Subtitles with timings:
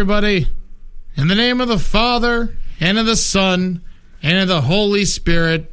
[0.00, 0.46] Everybody,
[1.14, 3.82] in the name of the Father, and of the Son,
[4.22, 5.70] and of the Holy Spirit,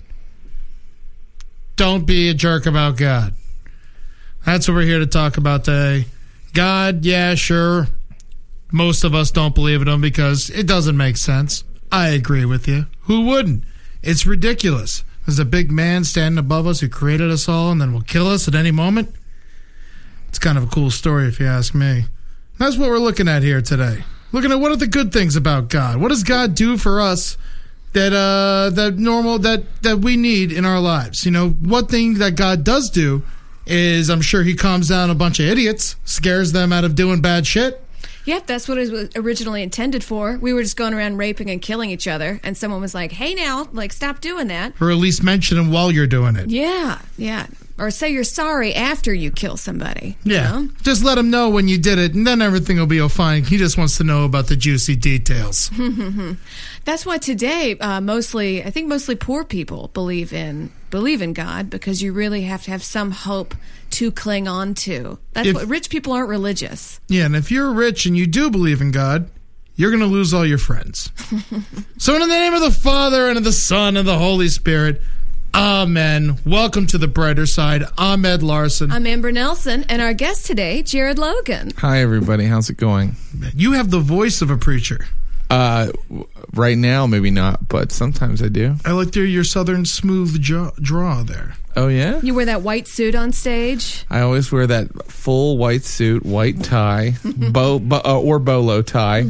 [1.78, 3.34] don't be a jerk about God.
[4.46, 6.08] That's what we're here to talk about today.
[6.54, 7.88] God, yeah, sure.
[8.70, 11.64] Most of us don't believe in him because it doesn't make sense.
[11.90, 12.88] I agree with you.
[13.04, 13.64] Who wouldn't?
[14.04, 15.06] It's ridiculous.
[15.26, 18.28] There's a big man standing above us who created us all and then will kill
[18.28, 19.16] us at any moment.
[20.28, 22.08] It's kind of a cool story if you ask me.
[22.58, 24.04] That's what we're looking at here today.
[24.32, 26.02] Looking at what are the good things about God?
[26.02, 27.38] What does God do for us
[27.94, 31.26] that uh that normal that that we need in our lives?
[31.26, 33.24] You know, one thing that God does do
[33.66, 37.22] is I'm sure he calms down a bunch of idiots, scares them out of doing
[37.22, 37.84] bad shit.
[38.26, 40.38] Yep, that's what it was originally intended for.
[40.38, 43.34] We were just going around raping and killing each other, and someone was like, "Hey,
[43.34, 46.50] now, like, stop doing that." Or at least mention him while you're doing it.
[46.50, 47.48] Yeah, yeah.
[47.80, 50.18] Or say you're sorry after you kill somebody.
[50.24, 50.50] you Yeah.
[50.50, 50.70] know?
[50.82, 53.44] Just let him know when you did it, and then everything will be all fine.
[53.44, 55.70] He just wants to know about the juicy details.
[56.86, 61.70] That's why today, uh, mostly, I think mostly poor people believe in believe in God
[61.70, 63.54] because you really have to have some hope
[63.92, 65.20] to cling on to.
[65.34, 67.00] That's If- what rich people aren't religious.
[67.10, 69.30] Yeah, and if you're rich and you do believe in God,
[69.76, 71.12] you're going to lose all your friends.
[71.98, 74.48] so, in the name of the Father, and of the Son, and of the Holy
[74.48, 75.02] Spirit,
[75.54, 76.38] Amen.
[76.46, 77.84] Welcome to the brighter side.
[77.98, 78.92] I'm Ed Larson.
[78.92, 81.72] I'm Amber Nelson, and our guest today, Jared Logan.
[81.78, 82.46] Hi, everybody.
[82.46, 83.16] How's it going?
[83.56, 85.06] you have the voice of a preacher.
[85.50, 85.92] Uh,
[86.54, 88.76] right now, maybe not, but sometimes I do.
[88.86, 91.56] I like your, your southern smooth jaw, draw there.
[91.76, 92.20] Oh, yeah?
[92.22, 94.06] You wear that white suit on stage.
[94.10, 99.26] I always wear that full white suit, white tie, bow, bo- uh, or bolo tie.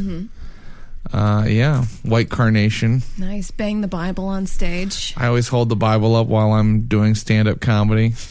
[1.14, 3.02] Uh, yeah, white carnation.
[3.18, 3.52] Nice.
[3.52, 5.14] Bang the Bible on stage.
[5.18, 8.14] I always hold the Bible up while I'm doing stand up comedy.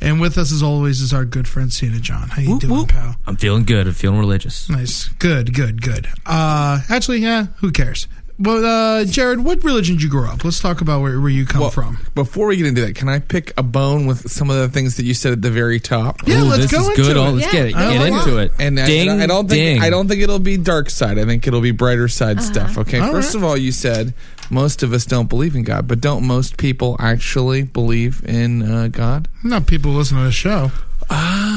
[0.00, 2.28] And with us, as always, is our good friend Cena John.
[2.28, 2.88] How you Whoop, doing, whoop.
[2.88, 3.16] pal?
[3.26, 3.88] I'm feeling good.
[3.88, 4.68] I'm feeling religious.
[4.68, 5.08] Nice.
[5.18, 6.06] Good, good, good.
[6.24, 8.06] Uh, actually, yeah, who cares?
[8.40, 10.44] Well, uh, Jared, what religion did you grow up?
[10.44, 11.98] Let's talk about where, where you come Well, from.
[12.14, 14.96] Before we get into that, can I pick a bone with some of the things
[14.96, 16.20] that you said at the very top?
[16.24, 17.16] Yeah, Ooh, let's this go is into good.
[17.16, 17.16] it.
[17.16, 17.72] Oh, let's Yeah, get it.
[17.74, 18.52] Get into it.
[18.60, 19.74] And I- ding, I, don't ding.
[19.78, 21.18] think I don't think it'll be dark side.
[21.18, 22.78] I think it'll be brighter side stuff.
[22.78, 23.00] Okay.
[23.00, 23.42] All First right.
[23.42, 24.14] of all, you said
[24.50, 28.86] most of us don't believe in God, but don't most people actually believe in uh,
[28.86, 29.26] God?
[29.42, 30.70] Not people listening to the show.
[31.10, 31.47] Oh.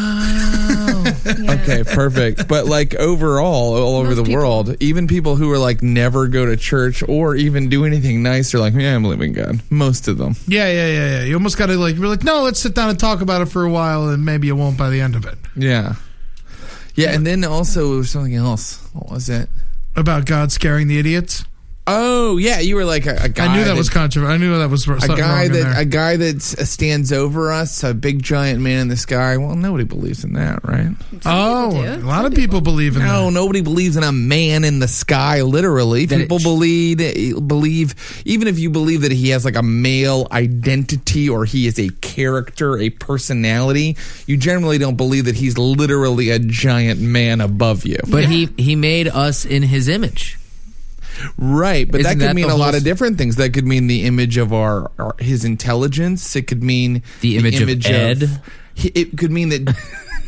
[1.59, 2.47] Okay, perfect.
[2.47, 4.39] But like overall, all over Most the people.
[4.39, 8.53] world, even people who are like never go to church or even do anything nice
[8.53, 9.61] are like, yeah, I'm believing God.
[9.69, 10.35] Most of them.
[10.47, 11.23] Yeah, yeah, yeah, yeah.
[11.23, 13.47] You almost got to like, you're like, no, let's sit down and talk about it
[13.47, 15.37] for a while, and maybe you won't by the end of it.
[15.55, 15.95] Yeah.
[16.95, 18.77] Yeah, and then also it was something else.
[18.93, 19.49] What was it?
[19.95, 21.45] About God scaring the idiots.
[21.87, 23.45] Oh yeah, you were like a, a guy.
[23.47, 24.31] I knew that, was controversial.
[24.31, 28.21] I knew that was a guy that a guy that stands over us, a big
[28.21, 29.37] giant man in the sky.
[29.37, 30.91] Well, nobody believes in that, right?
[31.25, 33.31] oh, a lot Some of people believe in No, that.
[33.31, 35.41] nobody believes in a man in the sky.
[35.41, 39.63] Literally, That people it- believe believe even if you believe that he has like a
[39.63, 43.97] male identity or he is a character, a personality.
[44.27, 48.75] You generally don't believe that he's literally a giant man above you, But he he
[48.75, 50.37] made us in his image.
[51.37, 51.89] Right?
[51.89, 53.35] But Isn't that could that mean a lot of different things.
[53.37, 56.35] That could mean the image of our, our his intelligence.
[56.35, 58.41] It could mean The image of Ed.
[58.73, 59.75] he- it could mean that.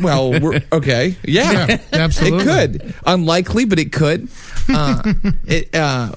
[0.02, 2.40] Well, we're, okay, yeah, Yeah, absolutely.
[2.40, 2.44] It
[2.82, 2.94] could.
[3.06, 4.28] Unlikely, but it could.
[4.70, 5.14] Uh,
[5.46, 6.12] it uh,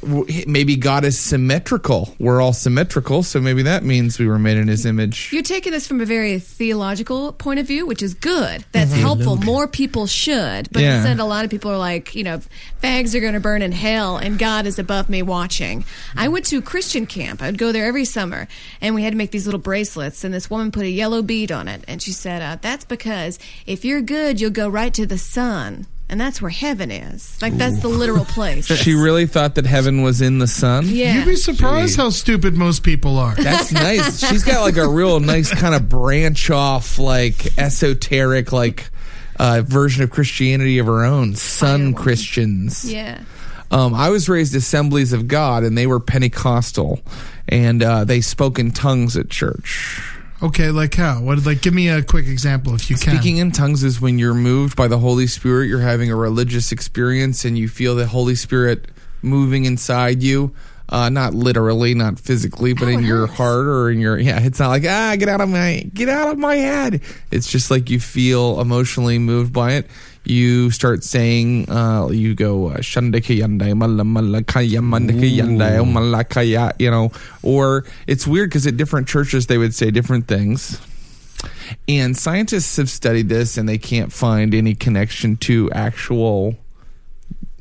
[0.46, 2.14] maybe God is symmetrical.
[2.18, 5.30] We're all symmetrical, so maybe that means we were made in His image.
[5.32, 8.64] You're taking this from a very theological point of view, which is good.
[8.72, 9.36] That's helpful.
[9.36, 10.70] More people should.
[10.72, 10.96] But Yeah.
[10.96, 12.40] instead, a lot of people are like, you know,
[12.82, 15.84] fags are going to burn in hell and God is above me watching.
[16.16, 17.42] I went to Christian camp.
[17.42, 18.48] I would go there every summer
[18.80, 20.24] and we had to make these little bracelets.
[20.24, 21.82] And this woman put a yellow bead on it.
[21.88, 25.86] And she said, uh, That's because if you're good, you'll go right to the sun.
[26.08, 27.36] And that's where heaven is.
[27.42, 28.66] Like, that's the literal place.
[28.66, 30.86] She really thought that heaven was in the sun.
[30.86, 31.16] yeah.
[31.16, 33.34] You'd be surprised how stupid most people are.
[33.34, 34.20] That's nice.
[34.24, 38.88] She's got like a real nice kind of branch off, like esoteric, like
[39.40, 41.34] uh, version of Christianity of her own.
[41.34, 41.94] Sun one.
[41.94, 42.90] Christians.
[42.90, 43.22] yeah.
[43.72, 47.00] Um, I was raised Assemblies of God, and they were Pentecostal,
[47.48, 50.00] and uh, they spoke in tongues at church.
[50.42, 51.22] Okay, like how?
[51.22, 51.44] What?
[51.46, 53.14] Like, give me a quick example if you can.
[53.14, 56.72] Speaking in tongues is when you're moved by the Holy Spirit, you're having a religious
[56.72, 58.86] experience, and you feel the Holy Spirit
[59.22, 60.54] moving inside you.
[60.88, 63.38] Uh, not literally, not physically, but Oh, in your hurts.
[63.38, 64.38] heart or in your yeah.
[64.40, 67.00] It's not like ah, get out of my get out of my head.
[67.32, 69.86] It's just like you feel emotionally moved by it.
[70.26, 76.24] You start saying, uh, you go, uh, Shandeke yandai, mala mala kaya, mandeke yandai, mala
[76.24, 77.12] kaya, you know,
[77.42, 80.80] or it's weird because at different churches they would say different things.
[81.88, 86.56] And scientists have studied this and they can't find any connection to actual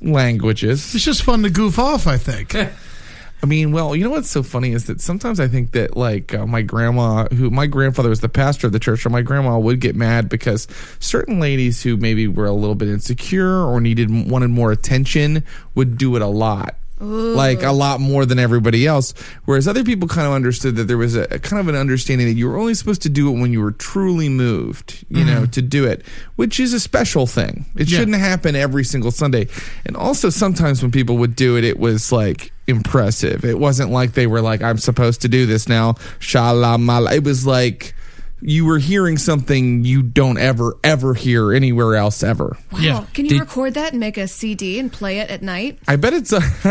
[0.02, 0.94] languages.
[0.96, 2.56] It's just fun to goof off, I think.
[3.46, 6.34] I mean, well, you know what's so funny is that sometimes I think that like
[6.34, 9.60] uh, my grandma, who my grandfather was the pastor of the church, or my grandma
[9.60, 10.68] would get mad because
[11.00, 15.44] certain ladies who maybe were a little bit insecure or needed wanted more attention
[15.76, 16.74] would do it a lot.
[17.06, 19.14] Like a lot more than everybody else.
[19.46, 22.28] Whereas other people kind of understood that there was a, a kind of an understanding
[22.28, 25.42] that you were only supposed to do it when you were truly moved, you know,
[25.42, 25.52] mm-hmm.
[25.52, 26.06] to do it,
[26.36, 27.66] which is a special thing.
[27.76, 28.00] It Yeah.
[28.00, 29.48] shouldn't happen every single Sunday.
[29.86, 33.46] And also sometimes when people would do it, it was like impressive.
[33.46, 35.94] It wasn't like they were like, I'm supposed to do this now.
[36.20, 37.14] Shalamala.
[37.16, 37.95] It was like
[38.48, 42.56] you were hearing something you don't ever, ever hear anywhere else ever.
[42.72, 42.80] Wow.
[42.80, 43.06] Yeah.
[43.14, 45.80] Can you Did- record that and make a CD and play it at night?
[45.88, 46.32] I bet it's.
[46.32, 46.40] A,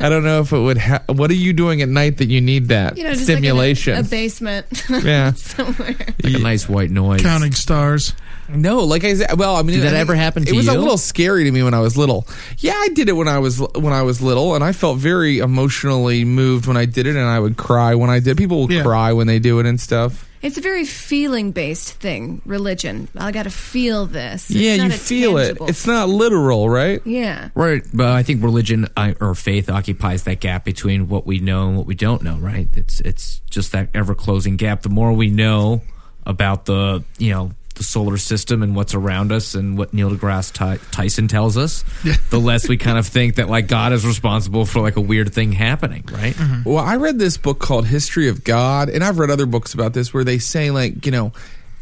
[0.00, 0.78] I don't know if it would.
[0.78, 3.94] Ha- what are you doing at night that you need that You know, just stimulation?
[3.94, 4.66] like a, a basement
[5.04, 5.32] yeah.
[5.32, 5.94] somewhere.
[6.22, 7.22] Like a nice white noise.
[7.22, 8.14] Counting stars.
[8.48, 10.56] No, like I said, well, I mean, Did that I mean, ever happen It to
[10.56, 12.26] was a little scary to me when I was little.
[12.58, 15.38] Yeah, I did it when I was when I was little, and I felt very
[15.38, 18.36] emotionally moved when I did it, and I would cry when I did.
[18.36, 18.82] People will Yeah.
[18.82, 20.28] cry when they do it and stuff.
[20.44, 23.08] It's a very feeling based thing, religion.
[23.16, 24.50] I got to feel this.
[24.50, 25.70] It's yeah, not you a feel tangible- it.
[25.70, 27.00] It's not literal, right?
[27.06, 27.48] yeah.
[27.54, 31.68] Right, but I think religion uh, or faith occupies that gap between what we know
[31.68, 32.36] and what we don't know.
[32.36, 32.68] Right?
[32.74, 34.82] It's it's just that ever closing gap.
[34.82, 35.80] The more we know
[36.26, 40.80] about the you know the solar system and what's around us and what Neil deGrasse
[40.90, 41.84] Tyson tells us,
[42.30, 45.34] the less we kind of think that like God is responsible for like a weird
[45.34, 46.04] thing happening.
[46.10, 46.34] Right?
[46.34, 46.68] Mm-hmm.
[46.68, 49.92] Well, I read this book called History of God, and I've read other books about
[49.92, 51.32] this where they say, like, you know,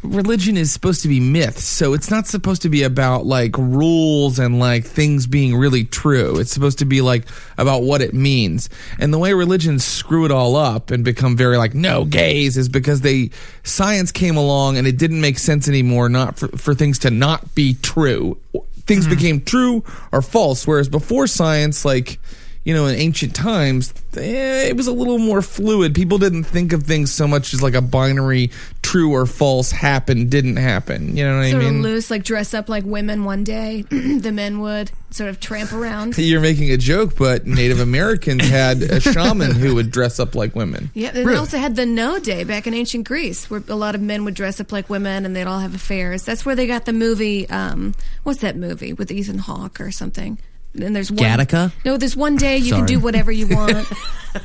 [0.03, 4.39] religion is supposed to be myths, so it's not supposed to be about like rules
[4.39, 6.37] and like things being really true.
[6.37, 7.25] It's supposed to be like
[7.57, 8.69] about what it means.
[8.99, 12.69] And the way religions screw it all up and become very like no gays is
[12.69, 13.31] because they
[13.63, 17.55] science came along and it didn't make sense anymore not for, for things to not
[17.55, 18.37] be true.
[18.85, 19.15] Things mm-hmm.
[19.15, 22.19] became true or false, whereas before science, like
[22.63, 25.93] you know, in ancient times, eh, it was a little more fluid.
[25.93, 28.51] People didn't think of things so much as like a binary
[28.81, 31.17] true or false, happened, didn't happen.
[31.17, 31.73] You know what Sort I mean?
[31.73, 33.81] Sort of loose, like dress up like women one day.
[33.89, 36.17] the men would sort of tramp around.
[36.17, 40.55] You're making a joke, but Native Americans had a shaman who would dress up like
[40.55, 40.89] women.
[40.93, 41.37] Yeah, they Really?
[41.37, 44.35] also had the No Day back in ancient Greece, where a lot of men would
[44.35, 46.23] dress up like women and they'd all have affairs.
[46.23, 47.49] That's where they got the movie.
[47.49, 47.93] Um,
[48.23, 50.37] what's that movie with Ethan Hawke or something?
[50.75, 51.71] And there's one, Gattaca?
[51.85, 52.79] No, there's one day you Sorry.
[52.79, 53.87] can do whatever you want.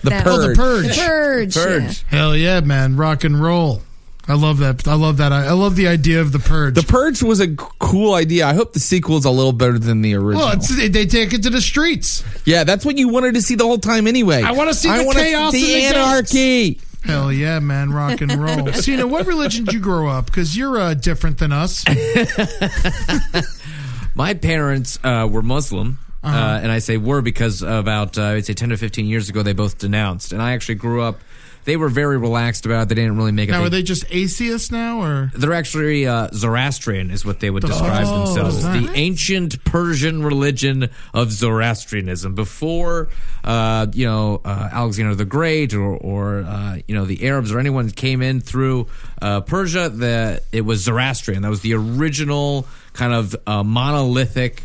[0.03, 0.27] The That- Purge.
[0.27, 0.87] Oh, the Purge.
[0.89, 1.55] The Purge.
[1.55, 2.03] Purge.
[2.09, 2.97] Hell yeah, man.
[2.97, 3.83] Rock and roll.
[4.31, 4.87] I love that.
[4.87, 5.33] I love that.
[5.33, 6.75] I love the idea of the purge.
[6.75, 8.47] The Purge was a c- cool idea.
[8.47, 10.45] I hope the sequel is a little better than the original.
[10.45, 12.23] well, it's, they, they take it to the streets.
[12.45, 14.43] yeah, that's what you wanted to see the whole time anyway.
[14.43, 16.79] I wanna see the wanna chaos the and the anarchy.
[17.05, 17.91] Hell yeah, man.
[17.91, 18.71] Rock and roll.
[18.75, 20.27] Cena, what religion did you grow up?
[20.27, 21.87] Because you're uh, different than us.
[24.15, 25.99] My parents uh, were Muslim.
[26.29, 26.39] Uh-huh.
[26.39, 29.43] Uh, and I say were because about uh, I'd say ten to fifteen years ago
[29.43, 31.21] they both denounced, and I actually grew up.
[31.65, 32.89] They were very relaxed about it.
[32.89, 36.07] They didn't really make a Now, big are they just atheists now, or They're actually
[36.07, 38.65] uh, Zoroastrian, is what they would describe Oh, themselves.
[38.65, 38.87] nice.
[38.87, 42.35] The ancient Persian religion of Zoroastrianism.
[42.35, 43.09] Before,
[43.45, 47.59] uh, you know, uh, Alexander the Great or, or uh, you know, the Arabs or
[47.59, 48.87] anyone came in through
[49.21, 51.43] uh, Persia, the, it was Zoroastrian.
[51.43, 54.63] That was the original kind of uh, monolithic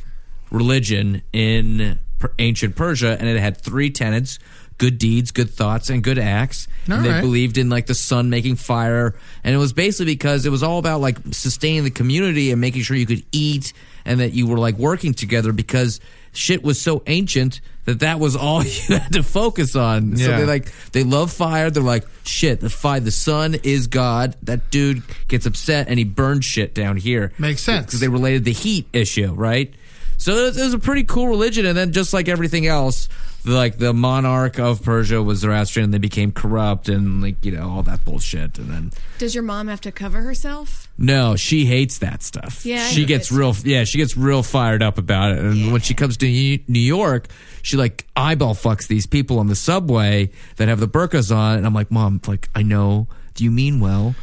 [0.53, 1.99] religion in
[2.39, 4.39] ancient Persia, and it had three tenets.
[4.77, 6.67] Good deeds, good thoughts, and good acts.
[6.89, 7.21] All and they right.
[7.21, 10.79] believed in like the sun making fire, and it was basically because it was all
[10.79, 13.73] about like sustaining the community and making sure you could eat
[14.05, 15.99] and that you were like working together because
[16.33, 20.17] shit was so ancient that that was all you had to focus on.
[20.17, 21.69] So they like they love fire.
[21.69, 22.59] They're like shit.
[22.59, 24.35] The fire, the sun is God.
[24.43, 27.31] That dude gets upset and he burns shit down here.
[27.37, 27.85] Makes sense.
[27.85, 29.73] because they related the heat issue, right?
[30.17, 33.09] So it was, it was a pretty cool religion, and then just like everything else,
[33.45, 37.69] like the monarch of Persia was Zoroastrian, and they became corrupt, and like you know
[37.69, 40.87] all that bullshit, and then Does your mom have to cover herself?
[40.97, 42.65] no, she hates that stuff.
[42.65, 43.35] Yeah, she gets it.
[43.35, 43.53] real.
[43.63, 46.79] Yeah, she gets real fired up about it, and when she comes to New New
[46.79, 47.27] York,
[47.61, 51.65] she like eyeball fucks these people on the subway that have the burqas on, and
[51.65, 54.15] I'm like, mom, like I know, do you mean well?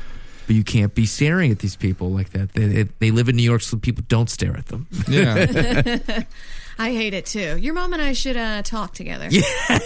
[0.50, 2.54] But you can't be staring at these people like that.
[2.54, 4.88] They, they, they live in New York, so people don't stare at them.
[5.06, 6.24] Yeah.
[6.78, 7.56] I hate it too.
[7.56, 9.28] Your mom and I should uh, talk together.
[9.30, 9.42] Yeah.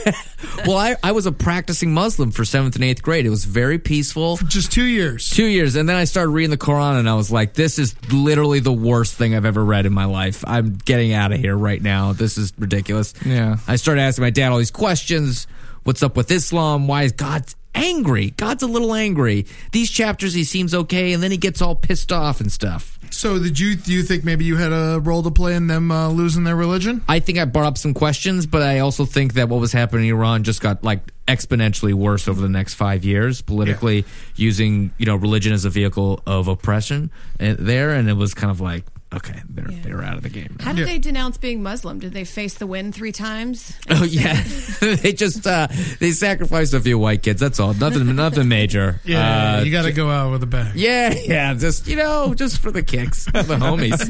[0.66, 3.26] well, I, I was a practicing Muslim for seventh and eighth grade.
[3.26, 4.38] It was very peaceful.
[4.38, 5.28] Just two years.
[5.28, 7.94] Two years, and then I started reading the Quran, and I was like, "This is
[8.10, 10.44] literally the worst thing I've ever read in my life.
[10.46, 12.14] I'm getting out of here right now.
[12.14, 13.58] This is ridiculous." Yeah.
[13.68, 15.46] I started asking my dad all these questions.
[15.82, 16.88] What's up with Islam?
[16.88, 17.44] Why is God
[17.74, 18.30] angry?
[18.30, 19.46] God's a little angry.
[19.72, 22.98] These chapters, he seems okay, and then he gets all pissed off and stuff.
[23.10, 25.92] So, did you do you think maybe you had a role to play in them
[25.92, 27.02] uh, losing their religion?
[27.08, 30.08] I think I brought up some questions, but I also think that what was happening
[30.08, 34.04] in Iran just got like exponentially worse over the next five years politically,
[34.34, 38.50] using you know religion as a vehicle of oppression uh, there, and it was kind
[38.50, 38.84] of like
[39.16, 39.78] okay, they're Yeah.
[39.82, 40.56] they're out of the game.
[40.58, 40.64] now.
[40.66, 40.92] How did Yeah.
[40.94, 41.98] they denounce being Muslim?
[41.98, 43.72] Did they face the wind three times?
[43.90, 44.42] Oh yeah,
[44.80, 45.68] they just uh,
[46.00, 47.40] they sacrificed a few white kids.
[47.40, 47.74] That's all.
[47.74, 49.00] Nothing, nothing major.
[49.04, 50.72] Yeah, Uh, you got to go out with a bang.
[50.74, 54.00] Yeah, yeah, just you know, just for the kicks, for the homies.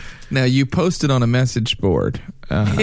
[0.32, 2.74] Now you posted on a message board, uh,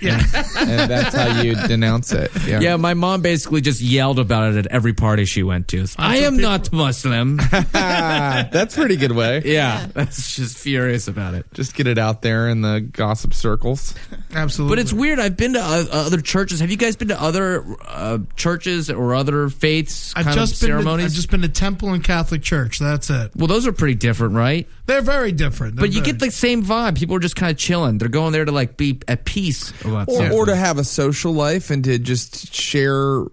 [0.00, 0.20] Yeah.
[0.58, 2.30] and that's how you denounce it.
[2.46, 2.60] Yeah.
[2.60, 5.86] Yeah, my mom basically just yelled about it at every party she went to.
[5.98, 7.36] I am not Muslim.
[7.72, 9.42] That's a pretty good way.
[9.44, 11.46] yeah, that's just furious about it.
[11.54, 13.94] Just get it out there in the gossip circles.
[14.34, 14.76] Absolutely.
[14.76, 15.18] But it's weird.
[15.18, 16.60] I've been to uh, other churches.
[16.60, 20.68] Have you guys been to other uh, churches or other faiths I've just of been.
[20.70, 21.06] To, ceremonies?
[21.06, 22.78] I've just been to temple and Catholic church.
[22.78, 23.32] That's it.
[23.36, 24.68] well, those are pretty different, right?
[24.86, 25.76] They're very different.
[25.76, 26.98] They're But you very- get the same vibe.
[26.98, 27.98] People are just kind of chilling.
[27.98, 31.32] They're going there to like be at peace about Or, or to have a social
[31.32, 33.24] life and to just share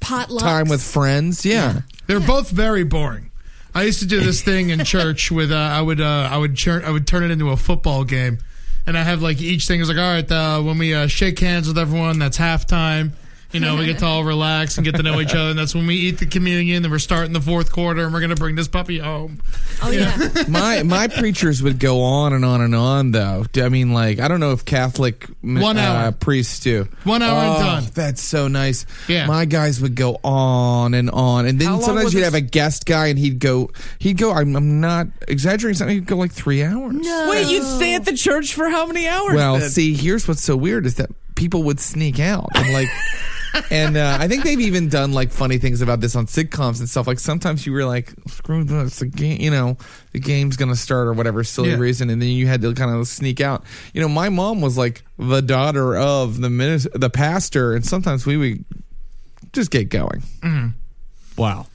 [0.00, 0.40] Potlucks.
[0.40, 1.46] time with friends.
[1.46, 1.80] Yeah.
[2.06, 3.30] They're both very boring.
[3.74, 6.56] I used to do this thing in church with uh, I would uh, I would
[6.58, 8.38] turn I would turn it into a football game,
[8.86, 11.38] and I have like each thing is like all right uh, when we uh, shake
[11.40, 13.12] hands with everyone that's halftime.
[13.54, 15.50] You know, we get to all relax and get to know each other.
[15.50, 16.82] And that's when we eat the communion.
[16.82, 19.40] Then we're starting the fourth quarter, and we're gonna bring this puppy home.
[19.82, 20.16] Oh yeah.
[20.48, 23.44] my my preachers would go on and on and on though.
[23.56, 26.12] I mean, like I don't know if Catholic One uh, hour.
[26.12, 26.88] priests do.
[27.04, 27.84] One hour and Oh, done.
[27.94, 28.86] That's so nice.
[29.08, 29.26] Yeah.
[29.26, 32.86] my guys would go on and on, and then sometimes you'd this- have a guest
[32.86, 33.70] guy, and he'd go.
[34.00, 34.32] He'd go.
[34.32, 35.76] I'm, I'm not exaggerating.
[35.78, 35.96] Something.
[35.96, 36.94] He'd go like three hours.
[36.94, 37.28] No.
[37.30, 39.34] Wait, you'd stay at the church for how many hours?
[39.34, 39.70] Well, then?
[39.70, 42.88] see, here's what's so weird is that people would sneak out and like.
[43.70, 46.88] And uh, I think they've even done like funny things about this on sitcoms and
[46.88, 47.06] stuff.
[47.06, 49.76] Like sometimes you were like, "Screw this, the game," you know,
[50.10, 51.76] the game's gonna start or whatever silly Yeah.
[51.76, 53.62] reason, and then you had to kind of sneak out.
[53.92, 58.26] You know, my mom was like the daughter of the minis- the pastor, and sometimes
[58.26, 58.64] we would
[59.52, 60.24] just get going.
[61.38, 61.66] wow.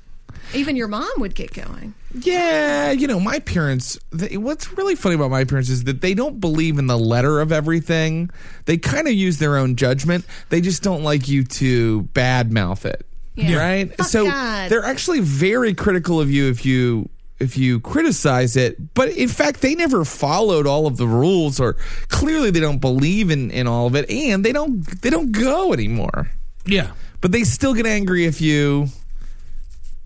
[0.54, 1.94] Even your mom would get going.
[2.14, 4.00] Yeah, you know, my parents.
[4.12, 7.40] They, what's really funny about my parents is that they don't believe in the letter
[7.40, 8.30] of everything.
[8.66, 10.26] They kind of use their own judgment.
[10.50, 13.58] They just don't like you to badmouth it, Yeah.
[13.58, 13.96] right?
[13.96, 14.72] Fuck so God.
[14.72, 18.94] they're actually very critical of you if you if you criticize it.
[18.96, 21.74] But in fact, they never followed all of the rules, or
[22.10, 25.74] clearly they don't believe in in all of it, and they don't they don't go
[25.74, 26.30] anymore.
[26.66, 26.92] Yeah,
[27.22, 28.88] But they still get angry if you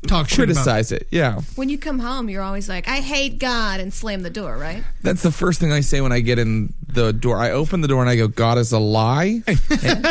[0.08, 1.08] talk shit about criticize it.
[1.12, 1.42] Yeah.
[1.56, 4.84] When you come home, you're always like, "I hate God," and slam the door, right?
[5.02, 7.38] That's the first thing I say when I get in the door.
[7.38, 10.06] I open the door and I go, God is a lie, and,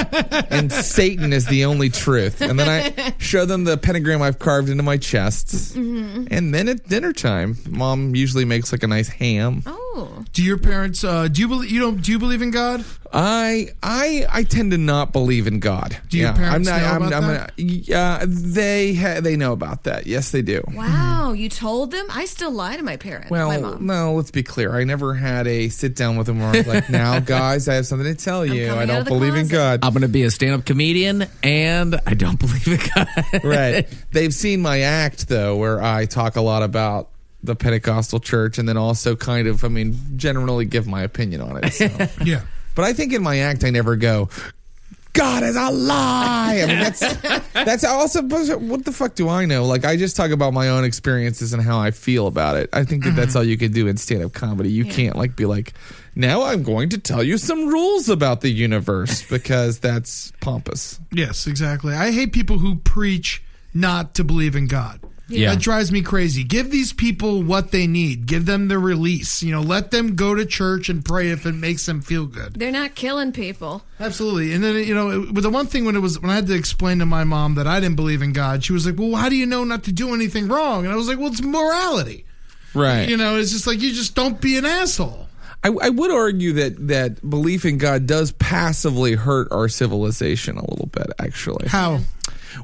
[0.51, 2.41] and Satan is the only truth.
[2.41, 5.77] And then I show them the pentagram I've carved into my chest.
[5.77, 9.63] And then at dinner time, mom usually makes like a nice ham.
[9.67, 11.05] Oh, Do your parents?
[11.05, 11.71] Uh, do you believe?
[11.71, 12.03] You don't?
[12.03, 12.85] Do you believe in God?
[13.15, 15.97] I I I tend to not believe in God.
[16.09, 17.53] Do your parents know I'm, about I'm that?
[17.59, 20.07] yeah, they ha- they know about that.
[20.07, 20.63] Yes, they do.
[20.73, 21.33] wow!
[21.33, 22.07] You told them?
[22.11, 23.31] I still lie to my parents.
[23.31, 23.87] my Well, mom.
[23.87, 24.75] no, let's be clear.
[24.75, 27.75] I never had a sit down with them where I was like, now, guys, I
[27.75, 28.73] have something to tell you.
[28.73, 29.81] I don't of the believe in closet." God.
[29.85, 33.45] I'm going to be a stand-up comedian, and I don't believe in God.
[33.45, 33.87] right.
[34.11, 37.11] They've seen my act though, where I talk a lot about
[37.43, 41.63] the Pentecostal church, and then also kind of, I mean, generally give my opinion on
[41.63, 41.73] it.
[41.73, 41.89] So.
[42.25, 42.41] Yeah.
[42.75, 44.29] But I think in my act, I never go.
[45.13, 46.61] God is a lie.
[46.63, 47.01] I mean, that's
[47.53, 48.23] that's also.
[48.23, 49.65] What the fuck do I know?
[49.67, 52.71] Like, I just talk about my own experiences and how I feel about it.
[52.73, 53.39] I think that that's mm-hmm.
[53.39, 54.71] all you can do in stand up comedy.
[54.71, 55.75] You can't like be like,
[56.15, 60.99] now I'm going to tell you some rules about the universe because that's pompous.
[61.11, 61.95] Yes, exactly.
[61.95, 63.43] I hate people who preach
[63.75, 65.01] not to believe in God.
[65.29, 65.51] Yeah.
[65.51, 66.45] That drives me crazy.
[66.45, 68.27] Give these people what they need.
[68.27, 69.43] Give them the release.
[69.43, 72.55] You know, let them go to church and pray if it makes them feel good.
[72.55, 73.83] They're not killing people.
[73.99, 74.53] Absolutely.
[74.53, 76.47] And then you know, it, but the one thing when it was when I had
[76.49, 79.15] to explain to my mom that I didn't believe in God, she was like, "Well,
[79.15, 81.43] how do you know not to do anything wrong?" And I was like, "Well, it's
[81.43, 82.25] morality."
[82.75, 83.09] Right.
[83.09, 85.29] You know, it's just like you just don't be an asshole.
[85.65, 90.69] I, I would argue that that belief in God does passively hurt our civilization a
[90.69, 91.69] little bit, actually.
[91.69, 92.01] How?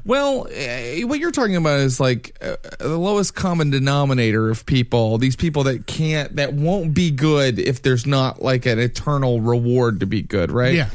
[0.05, 5.17] Well, eh, what you're talking about is like uh, the lowest common denominator of people.
[5.17, 9.99] These people that can't, that won't be good if there's not like an eternal reward
[10.01, 10.73] to be good, right?
[10.73, 10.89] Yeah.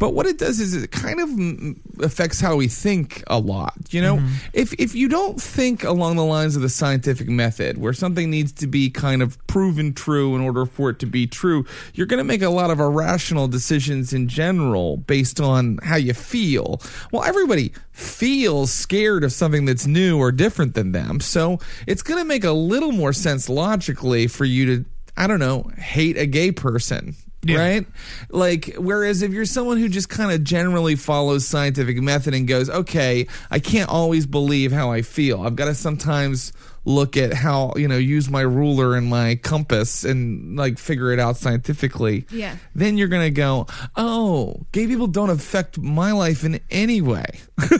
[0.00, 3.74] But what it does is it kind of affects how we think a lot.
[3.90, 4.34] You know, mm-hmm.
[4.54, 8.50] if if you don't think along the lines of the scientific method, where something needs
[8.52, 12.18] to be kind of proven true in order for it to be true, you're going
[12.18, 16.80] to make a lot of irrational decisions in general based on how you feel.
[17.12, 22.18] Well, everybody feels scared of something that's new or different than them, so it's going
[22.18, 24.84] to make a little more sense logically for you to.
[25.14, 27.58] I don't know, hate a gay person Yeah.
[27.58, 27.86] right?
[28.28, 32.68] Like, whereas if you're someone who just kind of generally follows scientific method and goes,
[32.68, 35.42] okay, I can't always believe how I feel.
[35.42, 36.52] I've got to sometimes
[36.86, 41.18] look at how, you know, use my ruler and my compass and like figure it
[41.20, 42.26] out scientifically.
[42.30, 42.56] Yeah.
[42.74, 47.26] Then you're going to go, oh, gay people don't affect my life in any way.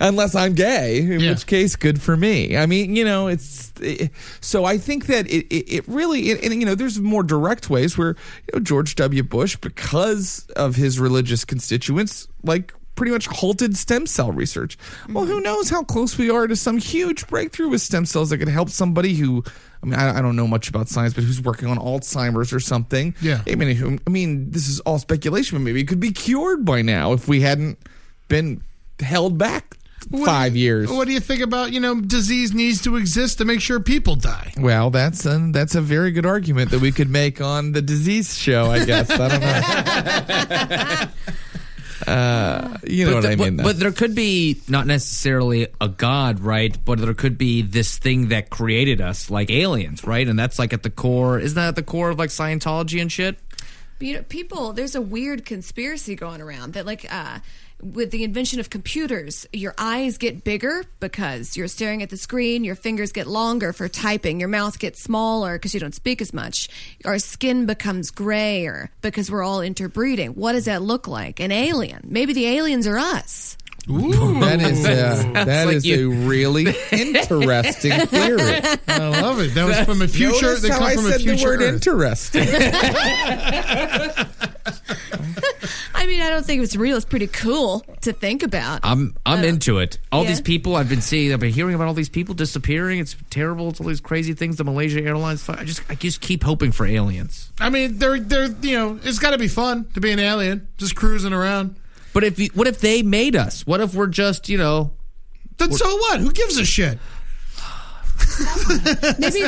[0.00, 1.30] Unless I'm gay, in Yeah.
[1.30, 2.56] which case, good for me.
[2.56, 4.10] I mean, you know, it's it,
[4.40, 7.96] so I think that it, it, it really, and, you know, there's more direct ways
[7.96, 8.16] where
[8.48, 9.22] you know George W.
[9.22, 14.76] Bush, because of his religious constituents, like pretty much halted stem cell research.
[15.08, 15.44] Well, who mm-hmm.
[15.44, 18.70] knows how close we are to some huge breakthrough with stem cells that could help
[18.70, 19.44] somebody who.
[19.82, 22.60] I mean, I, I don't know much about science, but who's working on Alzheimer's or
[22.60, 23.14] something?
[23.22, 23.40] Yeah.
[23.50, 26.66] I mean, who, I mean, this is all speculation, but maybe it could be cured
[26.66, 27.78] by now if we hadn't
[28.28, 28.62] been
[29.00, 29.78] held back
[30.10, 30.90] What- five years.
[30.90, 34.16] What do you think about you know disease needs to exist to make sure people
[34.16, 34.52] die?
[34.58, 38.36] Well, that's a, that's a very good argument that we could make on the disease
[38.36, 38.70] show.
[38.70, 39.40] I guess I don't
[41.00, 41.06] know.
[42.10, 43.56] uh, you know but, what the- I mean?
[43.56, 46.76] but, but there could be not necessarily a god, right?
[46.84, 50.26] But there could be this thing that created us, like aliens, right?
[50.26, 51.38] And that's like at the core.
[51.38, 53.38] Isn't that at the core of like Scientology and shit?
[53.98, 57.40] But, you know, people, there's a weird conspiracy going around that, like, uh,
[57.82, 62.64] with the invention of computers, your eyes get bigger because you're staring at the screen,
[62.64, 66.32] your fingers get longer for typing, your mouth gets smaller because you don't speak as
[66.32, 66.68] much,
[67.04, 70.30] our skin becomes grayer because we're all interbreeding.
[70.32, 71.40] What does that look like?
[71.40, 72.00] An alien.
[72.04, 73.56] Maybe the aliens are us.
[73.86, 78.60] that is uh, that like is you- a really interesting theory.
[78.86, 79.54] I love it.
[79.54, 80.42] That was from a future.
[80.46, 81.46] Notice They how come I from a said the future.
[81.48, 81.74] word Earth.
[81.74, 82.46] interesting.
[86.10, 86.96] I mean, I don't think it's real.
[86.96, 88.80] It's pretty cool to think about.
[88.82, 89.98] I'm I'm uh, into it.
[90.10, 90.30] All Yeah.
[90.30, 92.98] these people I've been seeing, I've been hearing about all these people disappearing.
[92.98, 93.68] It's terrible.
[93.68, 94.56] It's all these crazy things.
[94.56, 95.48] The Malaysia Airlines.
[95.48, 97.52] I just I just keep hoping for aliens.
[97.60, 100.66] I mean, they're they're you know, it's got to be fun to be an alien,
[100.78, 101.76] just cruising around.
[102.12, 103.64] But if you, what if they made us?
[103.64, 104.94] What if we're just you know?
[105.58, 106.18] Then so what?
[106.18, 106.98] Who gives a shit?
[109.18, 109.42] Maybe,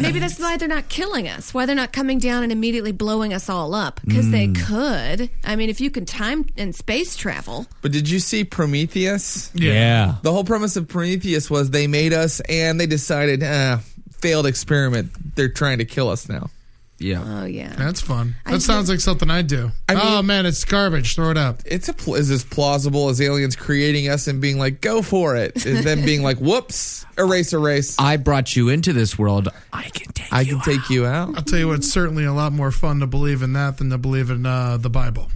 [0.00, 1.54] maybe that's why they're not killing us.
[1.54, 4.00] Why they're not coming down and immediately blowing us all up?
[4.04, 5.30] Because they could.
[5.44, 9.50] I mean, if you can time and space travel, but did you see Prometheus?
[9.54, 10.16] Yeah.
[10.22, 13.78] The whole premise of Prometheus was they made us and they decided, uh,
[14.18, 15.12] failed experiment.
[15.36, 16.50] They're trying to kill us now.
[16.98, 17.22] Yeah.
[17.24, 18.34] oh yeah, That's fun.
[18.46, 19.70] That I sounds do- like something I'd do.
[19.88, 21.14] I oh man, it's garbage.
[21.14, 21.60] Throw it out.
[21.66, 25.36] It's a pl- is as plausible as aliens creating us and being like, "Go for
[25.36, 29.48] it," and then being like, "Whoops, erase, erase." I brought you into this world.
[29.74, 31.36] I can take I you can take you out.
[31.36, 31.76] I'll tell you what.
[31.80, 34.78] It's certainly a lot more fun to believe in that than to believe in uh,
[34.78, 35.30] the Bible.